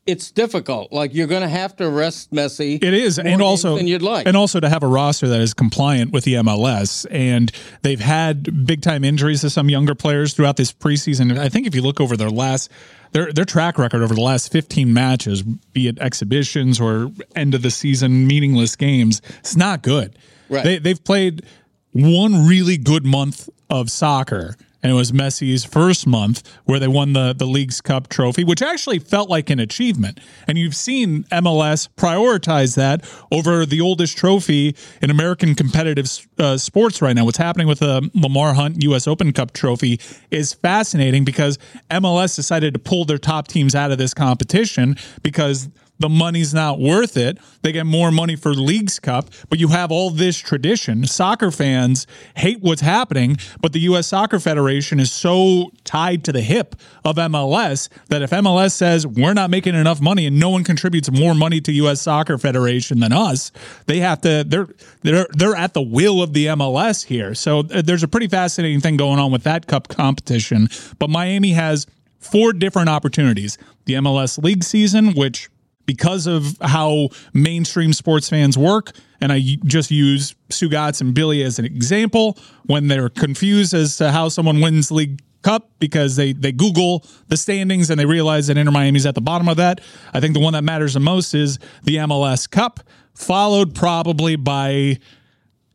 [0.07, 0.92] It's difficult.
[0.92, 2.83] Like you're going to have to rest Messi.
[2.83, 4.27] It is, and also than you'd like.
[4.27, 7.07] and also to have a roster that is compliant with the MLS.
[7.11, 7.51] And
[7.83, 11.37] they've had big time injuries to some younger players throughout this preseason.
[11.38, 12.71] I think if you look over their last
[13.12, 17.62] their their track record over the last 15 matches, be it exhibitions or end of
[17.62, 20.19] the season meaningless games, it's not good.
[20.49, 20.64] Right.
[20.64, 21.45] They they've played
[21.92, 24.57] one really good month of soccer.
[24.82, 28.62] And it was Messi's first month where they won the, the League's Cup trophy, which
[28.62, 30.20] actually felt like an achievement.
[30.46, 36.08] And you've seen MLS prioritize that over the oldest trophy in American competitive
[36.38, 37.24] uh, sports right now.
[37.24, 39.06] What's happening with the Lamar Hunt U.S.
[39.06, 39.98] Open Cup trophy
[40.30, 41.58] is fascinating because
[41.90, 46.78] MLS decided to pull their top teams out of this competition because the money's not
[46.78, 47.38] worth it.
[47.62, 51.06] They get more money for Leagues Cup, but you have all this tradition.
[51.06, 52.06] Soccer fans
[52.37, 54.09] hate what's happening, but the U.S.
[54.09, 59.35] Soccer Federation is so tied to the hip of MLS that if MLS says we're
[59.35, 62.00] not making enough money and no one contributes more money to U.S.
[62.00, 63.50] Soccer Federation than us,
[63.87, 64.44] they have to.
[64.46, 64.68] They're
[65.02, 67.35] they're they're at the will of the MLS here.
[67.35, 70.68] So uh, there's a pretty fascinating thing going on with that cup competition.
[70.98, 71.87] But Miami has
[72.18, 75.48] four different opportunities: the MLS League season, which
[75.87, 81.59] because of how mainstream sports fans work, and I just use Stugotz and Billy as
[81.59, 86.51] an example when they're confused as to how someone wins League Cup because they they
[86.51, 89.81] Google the standings and they realize that Inter Miami's at the bottom of that.
[90.12, 92.81] I think the one that matters the most is the MLS Cup,
[93.14, 94.99] followed probably by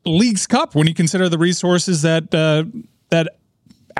[0.05, 2.65] League's Cup when you consider the resources that uh,
[3.11, 3.37] that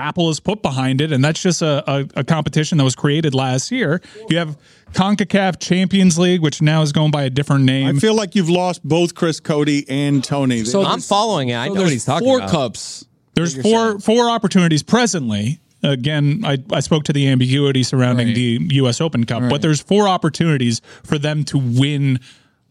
[0.02, 3.36] Apple has put behind it, and that's just a, a, a, competition that was created
[3.36, 4.02] last year.
[4.30, 4.58] You have
[4.94, 7.96] CONCACAF Champions League, which now is going by a different name.
[7.96, 10.66] I feel like you've lost both Chris Cote and Tony.
[10.66, 11.56] So I'm following it.
[11.56, 12.50] I So know what there's he's talking four about.
[12.50, 13.06] cups.
[13.34, 15.60] There's four four opportunities presently.
[15.84, 18.36] Again, I, I spoke to the ambiguity surrounding Right.
[18.36, 19.02] the U.S.
[19.02, 22.20] Open Cup, but there's four opportunities for them to win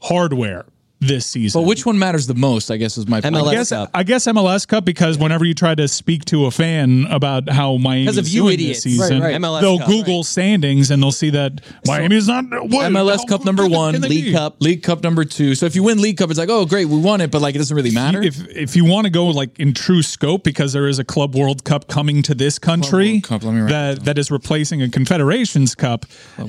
[0.01, 0.67] hardware
[1.01, 1.61] this season.
[1.63, 2.71] But which one matters the most?
[2.71, 3.35] I guess is my point.
[3.35, 7.07] I guess, I guess MLS Cup because whenever you try to speak to a fan
[7.11, 8.85] about how Miami 'Cause of is you doing idiots.
[8.85, 9.41] this season, Right, right.
[9.41, 13.67] MLS they'll Cup, Google standings and they'll see that Miami's not what, MLS Cup number
[13.67, 14.33] one, League be?
[14.33, 15.55] Cup, League Cup number two.
[15.55, 17.55] So if you win League Cup, it's like, oh great, we won it, but like
[17.55, 18.23] it doesn't really matter.
[18.23, 21.35] If if you want to go like in true scope, because there is a Club
[21.35, 24.89] World Cup coming to this country Cup, let me write that that is replacing a
[24.91, 26.05] Confederations Cup,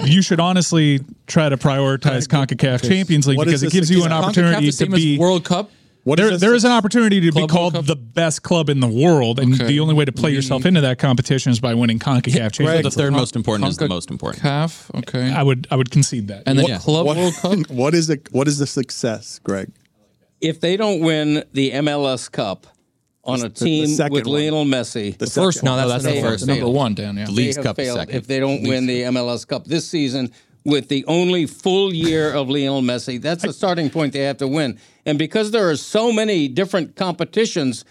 [0.05, 4.11] you should honestly try to prioritize Concacaf Champions League What because it gives you an
[4.11, 4.21] success?
[4.47, 5.71] Opportunity to same as be World Cup.
[6.03, 8.69] What there, is there the- an opportunity to be Club World called the best club
[8.69, 9.67] in the world, and Okay.
[9.67, 12.83] the only way to play yourself into that competition is by winning Concacaf So Champions
[12.83, 14.41] the third most important is the most important.
[14.41, 15.31] Calf, okay.
[15.31, 16.41] I would I would concede that.
[16.47, 16.79] And then Yeah.
[16.79, 17.59] Club What, World Cup.
[17.69, 18.27] what is it?
[18.31, 19.69] What is the success, Greg?
[20.41, 22.65] if they don't win the MLS Cup
[23.23, 24.37] on a the team second with one.
[24.39, 25.77] Lionel Messi, The First second one.
[25.81, 26.47] No, that's the the number, first.
[26.47, 27.15] the number one, Dan.
[27.15, 27.25] Yeah.
[27.25, 28.15] The they League's have Cup is failed second.
[28.15, 30.31] if they don't win the MLS Cup this season
[30.63, 33.19] with the only full year of Lionel Messi.
[33.21, 34.77] That's the starting point they have to win.
[35.05, 37.83] And because there are so many different competitions,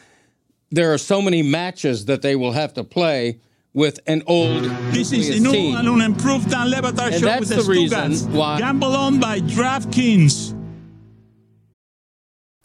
[0.71, 3.41] there are so many matches that they will have to play
[3.73, 5.77] with an old This is nucleus new team.
[5.77, 9.19] and unimproved Dan Le Batard And show that's with the the, reason why- Gamble on
[9.21, 10.57] by DraftKings.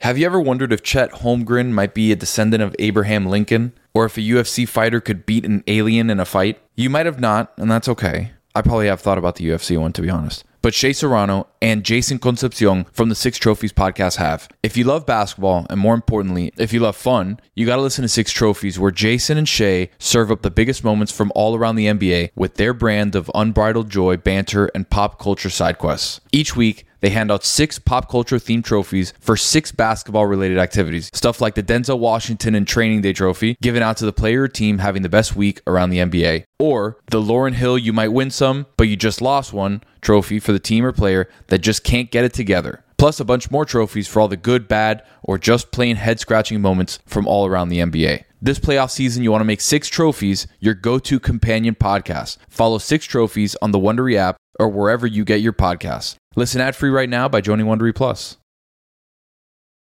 [0.02, 3.74] Have you ever wondered if Chet Holmgren might be a descendant of Abraham Lincoln?
[3.94, 6.60] Or if a UFC fighter could beat an alien in a fight?
[6.76, 8.32] You might have not, and that's okay.
[8.56, 10.46] I probably have thought about the UFC one, to be honest.
[10.62, 14.48] But Shea Serrano and Jason Concepcion from the Six Trophies podcast have.
[14.64, 18.08] If you love basketball, and more importantly, if you love fun, you gotta listen to
[18.08, 21.86] Six Trophies, where Jason and Shea serve up the biggest moments from all around the
[21.88, 26.22] NBA with their brand of unbridled joy, banter, and pop culture side quests.
[26.32, 31.12] Each week, they hand out six pop culture themed trophies for six basketball related activities.
[31.14, 34.48] Stuff like the Denzel Washington and Training Day trophy, given out to the player or
[34.48, 36.46] team having the best week around the NBA.
[36.58, 40.52] Or the Lauryn Hill You Might Win Some, but You Just Lost One trophy for
[40.52, 42.84] the team or player that just can't get it together.
[42.98, 46.60] Plus a bunch more trophies for all the good, bad, or just plain head scratching
[46.60, 48.24] moments from all around the NBA.
[48.42, 52.38] This playoff season, you want to make Six Trophies your go to companion podcast.
[52.50, 56.16] Follow Six Trophies on the Wondery app or wherever you get your podcasts.
[56.38, 58.38] Listen ad free right now by joining Wondery Plus.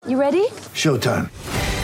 [0.06, 0.46] You ready?
[0.74, 1.30] Showtime.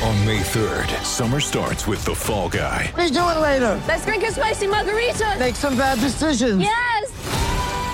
[0.03, 2.93] On May 3rd, summer starts with The Fall Guy.
[2.97, 3.81] Let's do it later.
[3.87, 5.37] Let's drink a spicy margarita.
[5.39, 6.61] Make some bad decisions.
[6.61, 6.98] Yes.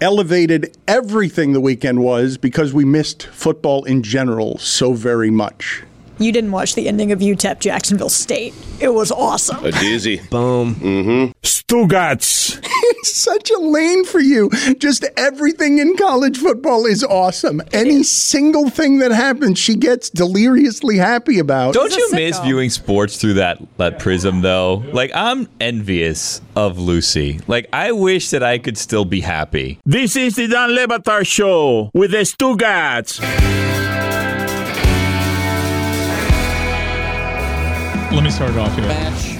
[0.00, 5.82] elevated everything the weekend was because we missed football in general so very much.
[6.20, 8.52] You didn't watch the ending of UTEP Jacksonville State.
[8.78, 9.64] It was awesome.
[9.64, 10.20] A dizzy.
[10.30, 10.74] Boom.
[10.74, 11.32] Mm-hmm.
[11.42, 12.60] Stugotz.
[13.00, 14.50] it's such a lane for you.
[14.78, 17.62] Just everything in college football is awesome.
[17.72, 21.72] Any single thing that happens, she gets deliriously happy about.
[21.72, 24.84] Don't you miss viewing sports through that that prism though?
[24.92, 27.40] Like I'm envious of Lucy.
[27.46, 29.78] Like I wish that I could still be happy.
[29.86, 33.89] This is the Dan Le Batard Show with the Stugats.
[38.12, 38.86] Let me start it off here.
[38.88, 39.38] Match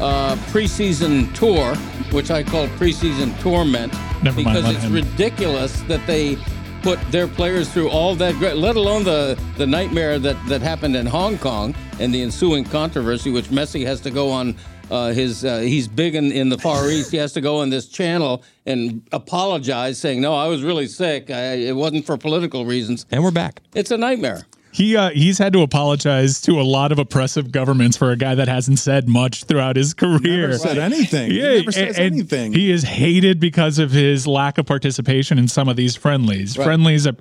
[0.00, 1.76] uh, preseason tour,
[2.12, 3.92] which I call preseason torment,
[4.22, 4.92] Never because let it's him.
[4.92, 6.36] ridiculous that they
[6.82, 10.96] put their players through all that, great, let alone the, the nightmare that, that happened
[10.96, 14.56] in Hong Kong and the ensuing controversy, which Messi has to go on.
[14.90, 17.12] Uh, his uh, he's big in, in the Far East.
[17.12, 21.30] He has to go on this channel and apologize, saying, "No, I was really sick.
[21.30, 23.60] I, it wasn't for political reasons." And we're back.
[23.72, 24.46] It's a nightmare.
[24.72, 28.34] He uh, he's had to apologize to a lot of oppressive governments for a guy
[28.36, 30.48] that hasn't said much throughout his career.
[30.48, 31.30] Never said anything.
[31.32, 32.52] He never says and anything.
[32.52, 36.56] He is hated because of his lack of participation in some of these friendlies.
[36.56, 36.64] Right.
[36.64, 37.16] Friendlies that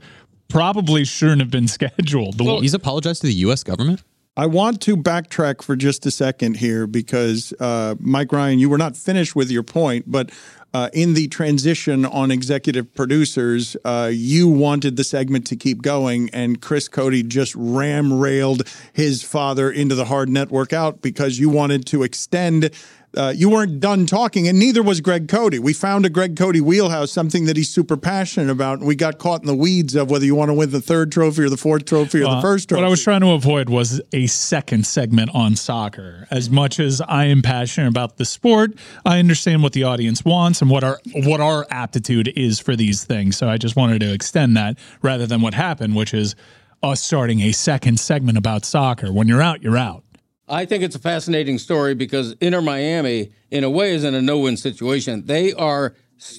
[0.48, 2.38] probably shouldn't have been scheduled.
[2.38, 3.64] The- He's apologized to the U.S.
[3.64, 4.04] government.
[4.38, 8.78] I want to backtrack for just a second here because uh, Mike Ryan, you were
[8.78, 10.32] not finished with your point, but
[10.74, 16.30] uh, in the transition on executive producers, uh, you wanted the segment to keep going,
[16.32, 21.50] and Chris Cote just ram railed his father into the hard network out because you
[21.50, 22.72] wanted to extend.
[23.18, 25.58] Uh, you weren't done talking, and neither was Greg Cote.
[25.60, 29.18] We found a Greg Cote wheelhouse, something that he's super passionate about, and we got
[29.18, 31.58] caught in the weeds of whether you want to win the third trophy or the
[31.58, 32.82] fourth trophy or the first trophy.
[32.82, 36.28] What I was trying to avoid was a second segment on soccer.
[36.30, 38.74] As much as I am passionate about the sport,
[39.06, 43.04] I understand what the audience wants and what our what our aptitude is for these
[43.04, 43.38] things.
[43.38, 46.36] So I just wanted to extend that rather than what happened, which is
[46.84, 49.12] us starting a second segment about soccer.
[49.12, 50.04] When you're out, you're out.
[50.50, 54.22] I think it's a fascinating story because Inter Miami, in a way, is in a
[54.22, 55.26] no-win situation.
[55.28, 55.94] They are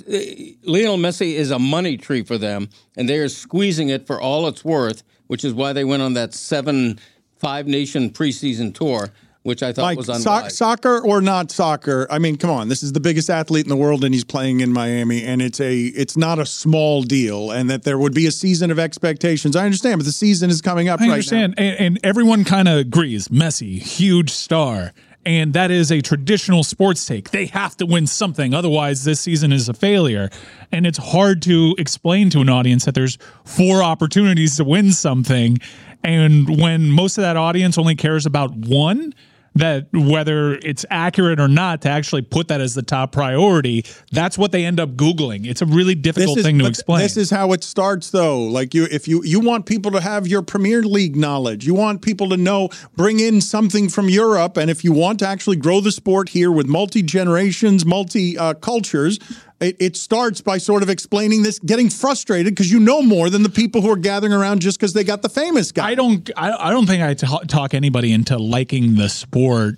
[0.08, 4.20] eh, Lionel Messi is a money tree for them, and they are squeezing it for
[4.20, 6.98] all it's worth, which is why they went on that seven
[7.36, 9.10] five nation preseason tour,
[9.42, 12.06] which I thought Like was so- soccer or not soccer?
[12.10, 12.68] I mean, come on.
[12.68, 15.60] This is the biggest athlete in the world, and he's playing in Miami, and it's
[15.60, 17.50] a it's not a small deal.
[17.50, 19.56] And that there would be a season of expectations.
[19.56, 22.68] I understand, but the season is coming up I right understand, and, and everyone kind
[22.68, 23.28] of agrees.
[23.28, 24.92] Messi, huge star,
[25.24, 27.30] and that is a traditional sports take.
[27.30, 30.28] They have to win something, otherwise this season is a failure.
[30.72, 35.58] And it's hard to explain to an audience that there's four opportunities to win something,
[36.04, 39.14] and when most of that audience only cares about one.
[39.56, 44.38] That whether it's accurate or not, to actually put that as the top priority, that's
[44.38, 45.44] what they end up Googling.
[45.44, 47.00] It's a really difficult is, thing to explain.
[47.00, 48.44] This is how it starts, though.
[48.44, 52.00] Like you, if you you want people to have your Premier League knowledge, you want
[52.00, 55.80] people to know, bring in something from Europe, and if you want to actually grow
[55.80, 59.18] the sport here with multi generations, multi uh, cultures.
[59.60, 63.42] It, it starts by sort of explaining this, getting frustrated because you know more than
[63.42, 65.90] the people who are gathering around just because they got the famous guy.
[65.90, 66.30] I don't.
[66.36, 69.76] I, I don't think I talk anybody into liking the sport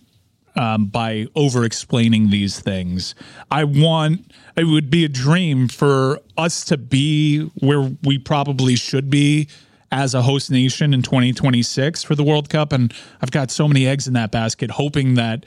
[0.54, 3.14] um, by over explaining these things.
[3.50, 4.32] I want.
[4.56, 9.48] It would be a dream for us to be where we probably should be
[9.90, 13.86] as a host nation in 2026 for the World Cup, and I've got so many
[13.86, 15.44] eggs in that basket, hoping that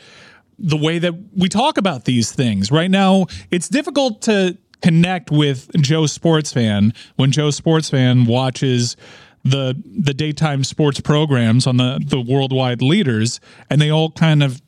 [0.57, 5.69] the way that we talk about these things right now, it's difficult to connect with
[5.81, 8.95] Joe Sports Fan when Joe Sports Fan watches
[9.43, 13.39] the the daytime sports programs on the the worldwide leaders,
[13.69, 14.61] and they all kind of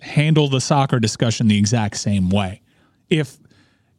[0.00, 2.62] handle the soccer discussion the exact same way.
[3.08, 3.38] If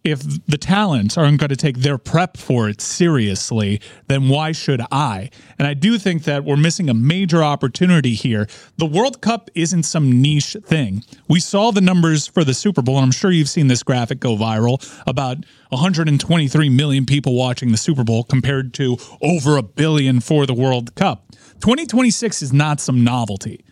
[0.04, 4.82] if the talents aren't going to take their prep for it seriously, then why should
[4.92, 5.30] I?
[5.58, 8.48] And I do think that we're missing a major opportunity here.
[8.78, 11.04] The World Cup isn't some niche thing.
[11.28, 14.20] We saw the numbers for the Super Bowl, and I'm sure you've seen this graphic
[14.20, 20.22] go viral about 123 million people watching the Super Bowl compared to over a billion
[20.22, 21.26] for the World Cup.
[21.60, 23.66] 2026 is not some novelty.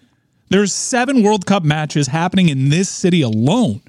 [0.49, 3.81] There's seven World Cup matches happening in this city alone.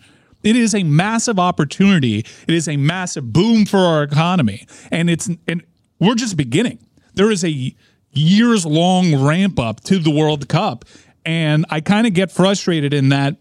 [0.43, 2.19] It is a massive opportunity.
[2.19, 5.65] It is a massive boom for our economy, and it's and
[5.99, 6.79] we're just beginning.
[7.15, 7.75] There is a
[8.13, 10.85] years long ramp up to the World Cup,
[11.25, 13.37] and I kind of get frustrated in that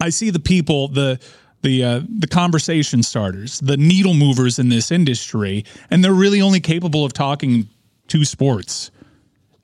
[0.00, 1.18] I see the people the
[1.62, 6.60] the uh, the conversation starters, the needle movers in this industry, and they're really only
[6.60, 7.68] capable of talking
[8.08, 8.90] to sports.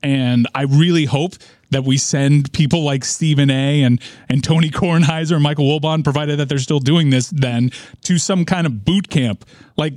[0.03, 1.35] And I really hope
[1.71, 3.83] that we send people like Stephen A.
[3.83, 7.71] and and Tony Kornheiser and Michael Wilbon, provided that they're still doing this, then
[8.03, 9.45] to some kind of boot camp.
[9.77, 9.95] Like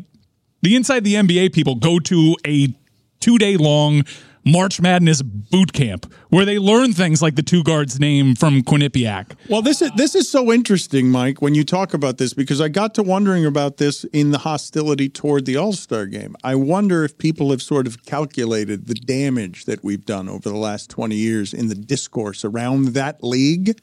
[0.61, 2.73] The Inside the NBA people go to a
[3.19, 4.03] two day long
[4.51, 9.37] March Madness boot camp where they learn things like the two guards name from Quinnipiac.
[9.49, 12.69] Well, this is this is so interesting, Mike, when you talk about this because I
[12.69, 16.35] got to wondering about this in the hostility toward the All Star game.
[16.43, 20.55] I wonder if people have sort of calculated the damage that we've done over the
[20.57, 23.79] last twenty years in the discourse around that league.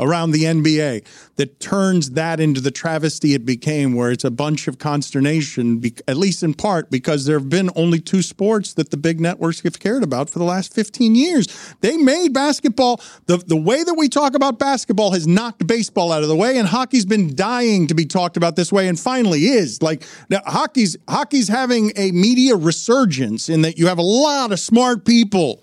[0.00, 1.04] Around the NBA
[1.36, 6.16] that turns that into the travesty it became, where it's a bunch of consternation, at
[6.16, 9.80] least in part because there have been only two sports that the big networks have
[9.80, 11.74] cared about for the last 15 years.
[11.80, 16.22] They made basketball, the, the way that we talk about basketball has knocked baseball out
[16.22, 19.46] of the way, and hockey's been dying to be talked about this way, and finally
[19.46, 19.82] is.
[19.82, 24.60] Like, now, hockey's, hockey's having a media resurgence in that you have a lot of
[24.60, 25.62] smart people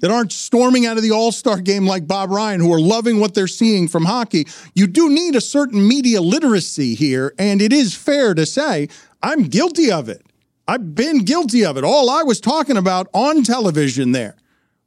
[0.00, 3.20] that aren't storming out of the All Star game like Bob Ryan, who are loving
[3.20, 4.46] what they're seeing from hockey.
[4.74, 8.88] You do need a certain media literacy here, and it is fair to say
[9.22, 10.24] I'm guilty of it.
[10.68, 11.84] I've been guilty of it.
[11.84, 14.36] All I was talking about on television there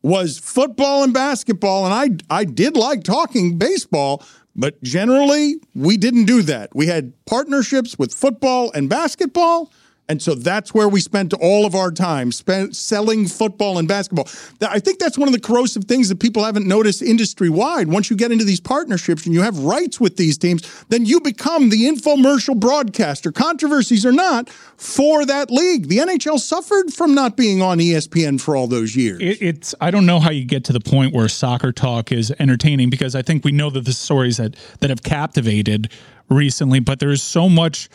[0.01, 4.23] was football and basketball, and I I did like talking baseball.
[4.55, 6.75] But generally, we didn't do that.
[6.75, 9.71] We had partnerships with football and basketball.
[10.09, 14.27] And so that's where we spent all of our time spent selling football and basketball.
[14.59, 17.87] I think that's one of the corrosive things that people haven't noticed industry wide.
[17.87, 21.21] Once you get into these partnerships and you have rights with these teams, then you
[21.21, 25.87] become the infomercial broadcaster, controversies or not, for that league.
[25.87, 29.21] The NHL suffered from not being on ESPN for all those years.
[29.21, 32.33] It, it's I don't know how you get to the point where soccer talk is
[32.39, 35.91] entertaining because I think we know that the stories that that have captivated
[36.29, 37.89] recently, but there's so much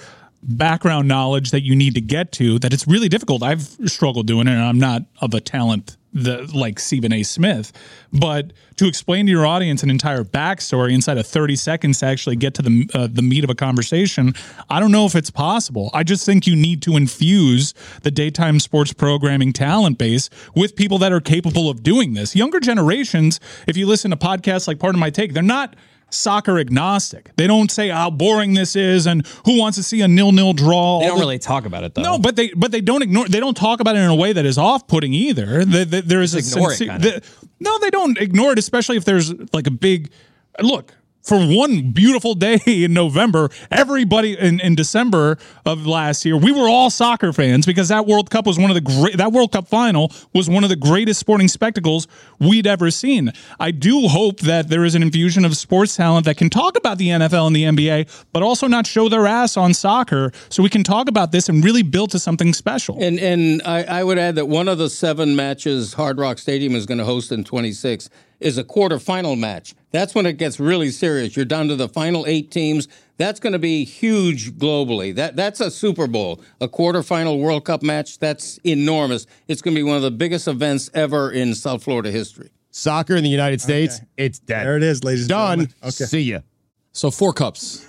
[0.46, 3.42] background knowledge that you need to get to that it's really difficult.
[3.42, 7.24] I've struggled doing it, and I'm not of a talent like Stephen A.
[7.24, 7.72] Smith,
[8.12, 12.36] but to explain to your audience an entire backstory inside of 30 seconds to actually
[12.36, 14.32] get to the uh, the meat of a conversation,
[14.70, 15.90] I don't know if it's possible.
[15.92, 20.98] I just think you need to infuse the daytime sports programming talent base with people
[20.98, 22.36] that are capable of doing this.
[22.36, 25.74] Younger generations, if you listen to podcasts like Pardon My Take, they're not
[26.14, 27.30] soccer agnostic.
[27.36, 31.00] They don't say how boring this is and who wants to see a nil-nil draw.
[31.00, 32.02] They don't really talk about it though.
[32.02, 33.28] no, but they but they don't ignore.
[33.28, 35.64] They don't talk about it in a way that is off-putting either.
[35.64, 36.98] There is a Just it, sincere- kinda.
[37.20, 37.22] the-
[37.60, 40.10] no, they don't ignore it, especially if there's like a big
[40.60, 40.94] look.
[41.24, 46.68] For one beautiful day in November, everybody in, in December of last year, we were
[46.68, 49.16] all soccer fans because that World Cup was one of the great.
[49.16, 52.08] That World Cup final was one of the greatest sporting spectacles
[52.38, 53.32] we'd ever seen.
[53.58, 56.98] I do hope that there is an infusion of sports talent that can talk about
[56.98, 60.68] the NFL and the NBA, but also not show their ass on soccer, so we
[60.68, 63.02] can talk about this and really build to something special.
[63.02, 66.74] And and I, I would add that one of the seven matches Hard Rock Stadium
[66.74, 68.10] is going to host in 26
[68.40, 69.74] is a quarterfinal match.
[69.94, 71.36] That's when it gets really serious.
[71.36, 72.88] You're down to the final eight teams.
[73.16, 75.14] That's going to be huge globally.
[75.14, 78.18] That that's a Super Bowl, a quarterfinal World Cup match.
[78.18, 79.28] That's enormous.
[79.46, 82.50] It's going to be one of the biggest events ever in South Florida history.
[82.72, 84.66] Soccer in the United States, it's dead.
[84.66, 85.58] There it is, ladies and Done.
[85.60, 85.74] gentlemen.
[85.84, 86.04] Okay.
[86.06, 86.40] See ya.
[86.90, 87.86] So four cups.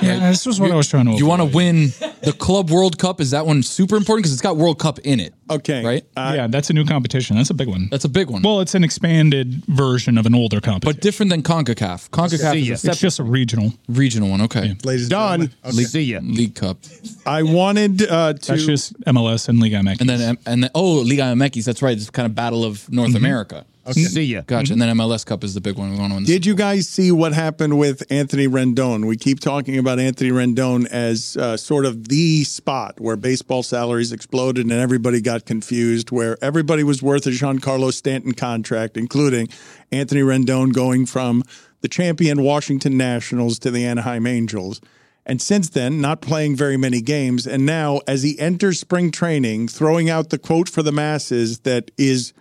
[0.00, 1.12] Yeah, this was what I was trying to.
[1.12, 1.88] You want to win
[2.22, 3.20] the Club World Cup?
[3.20, 5.34] Is that one super important because it's got World Cup in it?
[5.50, 6.04] Okay, right?
[6.16, 7.36] yeah, that's a new competition.
[7.36, 7.88] That's a big one.
[7.90, 8.42] That's a big one.
[8.42, 12.10] Well, it's an expanded version of an older competition, but different than Concacaf.
[12.10, 14.42] Concacaf See is a It's just a regional, regional one.
[14.42, 15.40] Okay, ladies and Done.
[15.40, 15.56] gentlemen.
[15.64, 15.84] Okay.
[15.84, 16.20] See ya.
[16.22, 16.78] League Cup,
[17.26, 18.52] I wanted uh, to.
[18.52, 20.00] That's just MLS and Liga MX.
[20.00, 21.64] and then and then oh Liga MX.
[21.64, 21.96] That's right.
[21.96, 23.64] It's kind of battle of North America.
[23.88, 24.02] Okay.
[24.02, 24.42] See ya.
[24.46, 24.72] Gotcha.
[24.72, 25.90] And then MLS Cup is the big one.
[25.90, 26.24] We want to win.
[26.24, 29.06] Did you guys see what happened with Anthony Rendon?
[29.06, 34.12] We keep talking about Anthony Rendon as uh, sort of the spot where baseball salaries
[34.12, 39.48] exploded and everybody got confused, where everybody was worth a Giancarlo Stanton contract, including
[39.90, 41.42] Anthony Rendon going from
[41.80, 44.80] the champion Washington Nationals to the Anaheim Angels.
[45.24, 47.46] And since then, not playing very many games.
[47.46, 51.90] And now, as he enters spring training, throwing out the quote for the masses that
[51.98, 52.32] is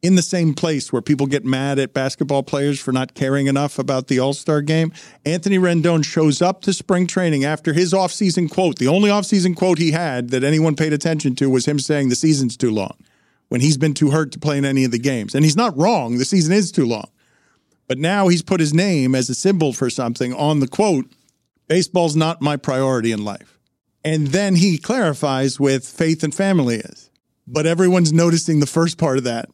[0.00, 3.78] in the same place where people get mad at basketball players for not caring enough
[3.78, 4.92] about the All Star game.
[5.24, 8.78] Anthony Rendon shows up to spring training after his offseason quote.
[8.78, 12.16] The only offseason quote he had that anyone paid attention to was him saying the
[12.16, 12.96] season's too long
[13.48, 15.34] when he's been too hurt to play in any of the games.
[15.34, 17.10] And he's not wrong, the season is too long.
[17.88, 21.06] But now he's put his name as a symbol for something on the quote
[21.66, 23.58] baseball's not my priority in life.
[24.04, 27.10] And then he clarifies with faith and family is.
[27.46, 29.50] But everyone's noticing the first part of that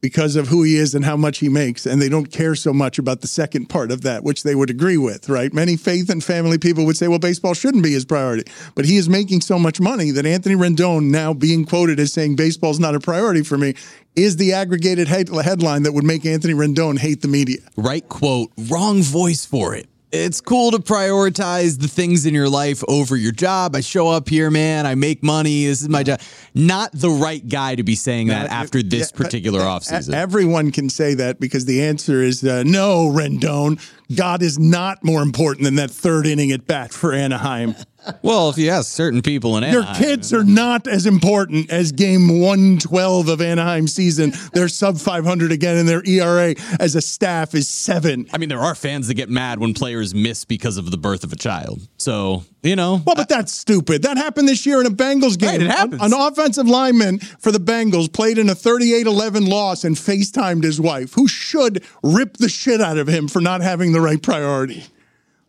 [0.00, 1.86] because of who he is and how much he makes.
[1.86, 4.70] And they don't care so much about the second part of that, which they would
[4.70, 5.52] agree with, right?
[5.52, 8.50] Many faith and family people would say, well, baseball shouldn't be his priority.
[8.74, 12.36] But he is making so much money that Anthony Rendon, now being quoted as saying
[12.36, 13.74] baseball's not a priority for me,
[14.14, 17.58] is the aggregated headline that would make Anthony Rendon hate the media.
[17.76, 19.88] Right quote, wrong voice for it.
[20.10, 23.76] It's cool to prioritize the things in your life over your job.
[23.76, 24.86] I show up here, man.
[24.86, 25.66] I make money.
[25.66, 26.20] This is my job.
[26.54, 30.14] Not the right guy to be saying that after this particular offseason.
[30.14, 33.80] Everyone can say that because the answer is uh, no, Rendon.
[34.14, 37.74] God is not more important than that third inning at bat for Anaheim.
[38.22, 41.92] well, if you ask certain people in Your Anaheim, kids are not as important as
[41.92, 44.32] game 112 of Anaheim season.
[44.52, 48.28] They're sub 500 again, and their ERA as a staff is seven.
[48.32, 51.24] I mean, there are fans that get mad when players miss because of the birth
[51.24, 51.80] of a child.
[51.98, 53.02] So, you know.
[53.04, 54.02] Well, but that's stupid.
[54.02, 55.50] That happened this year in a Bengals game.
[55.50, 56.02] Right, it happens.
[56.02, 60.64] An, an offensive lineman for the Bengals played in a 38 11 loss and FaceTimed
[60.64, 64.22] his wife, who should rip the shit out of him for not having the right
[64.22, 64.84] priority.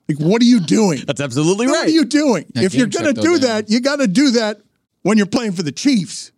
[0.10, 1.04] Like, what are you doing?
[1.06, 1.88] That's absolutely What right.
[1.88, 2.46] are you doing?
[2.56, 3.50] That if you're going to do goes down.
[3.50, 4.60] that, you got to do that
[5.04, 6.32] when you're playing for the Chiefs,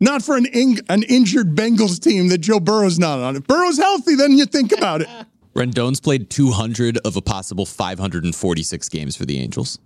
[0.00, 3.36] not for an in, an injured Bengals team that Joe Burrow's not on.
[3.36, 5.08] If Burrow's healthy, then you think about it.
[5.54, 9.78] Rendon's played 200 of a possible 546 games for the Angels.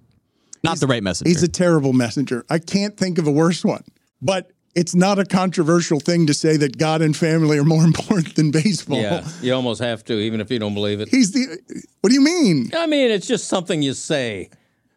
[0.63, 1.29] Not the right messenger.
[1.29, 2.45] He's a terrible messenger.
[2.49, 3.83] I can't think of a worse one.
[4.23, 8.37] But it's not a controversial thing to say that God and family are more important
[8.37, 9.01] than baseball.
[9.01, 11.09] Yeah, you almost have to, even if you don't believe it.
[11.09, 11.59] He's the.
[12.03, 12.71] What do you mean?
[12.75, 14.51] I mean, it's just something you say.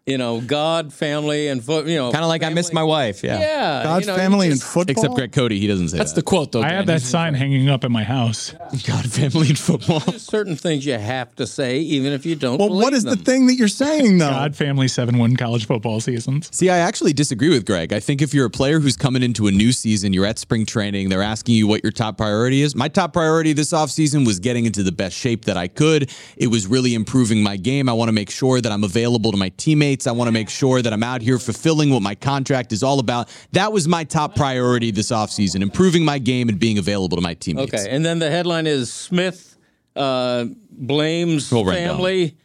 [0.09, 1.85] You know, God, family, and foot.
[1.85, 3.23] You know, Kind of like I miss my wife.
[3.23, 3.39] Yeah.
[3.39, 4.91] Yeah, God, you know, family, you and football.
[4.91, 5.97] Except Greg Cote, he doesn't say that.
[5.99, 6.21] That's that.
[6.21, 6.61] the quote, though.
[6.61, 8.51] I have that sign hanging up in my house.
[8.87, 9.99] God, family, and football.
[9.99, 12.57] There's certain things you have to say, even if you don't.
[12.57, 13.15] Well, believe what is them.
[13.15, 14.29] the thing that you're saying though?
[14.29, 16.49] God, family, seven win college football seasons.
[16.51, 17.93] See, I actually disagree with Greg.
[17.93, 20.65] I think if you're a player who's coming into a new season, you're at spring
[20.65, 22.75] training, they're asking you what your top priority is.
[22.75, 26.09] My top priority this offseason was getting into the best shape that I could.
[26.35, 27.87] It was really improving my game.
[27.89, 29.98] I want to make sure that I'm available to my teammates.
[30.07, 32.99] I want to make sure that I'm out here fulfilling what my contract is all
[32.99, 33.29] about.
[33.51, 37.33] That was my top priority this offseason, improving my game and being available to my
[37.33, 37.73] teammates.
[37.73, 39.57] Okay, and then the headline is Smith
[39.95, 41.65] uh, blames down.
[41.65, 42.37] family,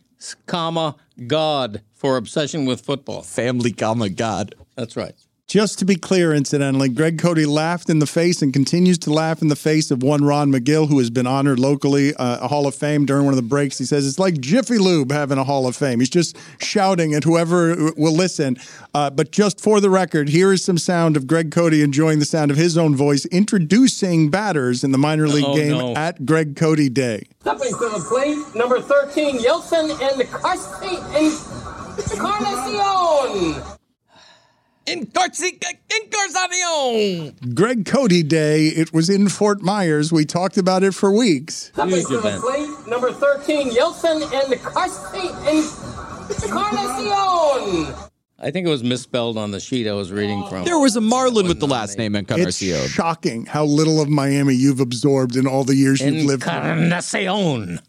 [0.46, 0.96] comma
[1.26, 3.22] God for obsession with football.
[3.22, 4.54] Family, comma, God.
[4.76, 5.14] That's right.
[5.54, 9.40] Just to be clear, incidentally, Greg Cote laughed in the face and continues to laugh
[9.40, 12.66] in the face of one Ron Magill, who has been honored locally, uh, a Hall
[12.66, 13.78] of Fame during one of the breaks.
[13.78, 16.00] He says it's like Jiffy Lube having a Hall of Fame.
[16.00, 18.56] He's just shouting at whoever will listen.
[18.94, 22.24] Uh, but just for the record, here is some sound of Greg Cote enjoying the
[22.24, 25.94] sound of his own voice introducing batters in the minor league Oh, game no.
[25.94, 27.28] at Greg Cote Day.
[27.42, 30.98] Stepping to the plate, number 13, Yeltsin and Carsti
[32.12, 33.73] Encarnacion.
[34.86, 35.60] Incarnation!
[37.54, 38.66] Greg Cote Day.
[38.66, 40.12] It was in Fort Myers.
[40.12, 41.70] We talked about it for weeks.
[41.72, 42.42] Stepping Huge event.
[42.88, 45.30] number 13, Yeltsin and Carsti
[46.44, 47.94] Encarnacion.
[48.38, 50.64] I think it was misspelled on the sheet I was reading from.
[50.64, 52.58] There was a Marlin with the last name It's
[52.90, 56.52] shocking how little of Miami you've absorbed in all the years you've lived here.
[56.52, 57.80] Encarnacion.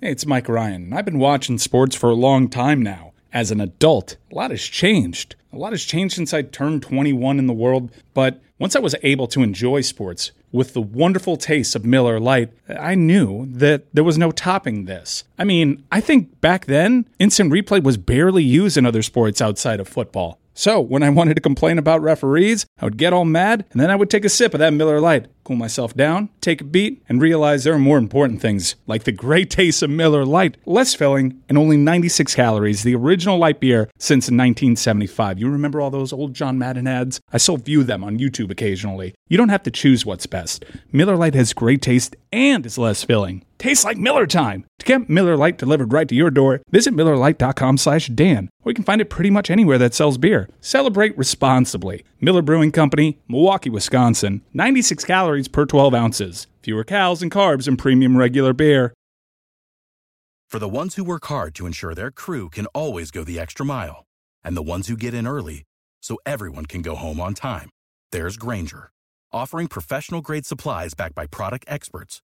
[0.00, 0.92] Hey, it's Mike Ryan.
[0.92, 3.12] I've been watching sports for a long time now.
[3.32, 5.34] As an adult, a lot has changed.
[5.52, 7.90] A lot has changed since I turned 21 in the world.
[8.14, 12.50] But once I was able to enjoy sports with the wonderful taste of Miller Lite,
[12.68, 15.24] I knew that there was no topping this.
[15.38, 19.80] I mean, I think back then, instant replay was barely used in other sports outside
[19.80, 20.38] of football.
[20.58, 23.92] So when I wanted to complain about referees, I would get all mad and then
[23.92, 27.00] I would take a sip of that Miller Lite, cool myself down, take a beat,
[27.08, 30.96] and realize there are more important things, like the great taste of Miller Lite, less
[30.96, 35.38] filling, and only 96 calories, the original light beer since 1975.
[35.38, 37.20] You remember all those old John Madden ads?
[37.32, 39.14] I still view them on YouTube occasionally.
[39.28, 40.64] You don't have to choose what's best.
[40.90, 43.44] Miller Lite has great taste and is less filling.
[43.58, 44.64] Tastes like Miller time.
[44.78, 48.74] To get Miller Lite delivered right to your door, visit MillerLite.com slash Dan, or you
[48.74, 50.48] can find it pretty much anywhere that sells beer.
[50.60, 52.04] Celebrate responsibly.
[52.20, 54.42] Miller Brewing Company, Milwaukee, Wisconsin.
[54.54, 56.46] 96 calories per 12 ounces.
[56.62, 58.94] Fewer calories and carbs than premium regular beer.
[60.48, 63.66] For the ones who work hard to ensure their crew can always go the extra
[63.66, 64.04] mile,
[64.44, 65.64] and the ones who get in early
[66.00, 67.68] so everyone can go home on time,
[68.12, 68.90] there's Grainger,
[69.30, 72.22] offering professional grade supplies backed by product experts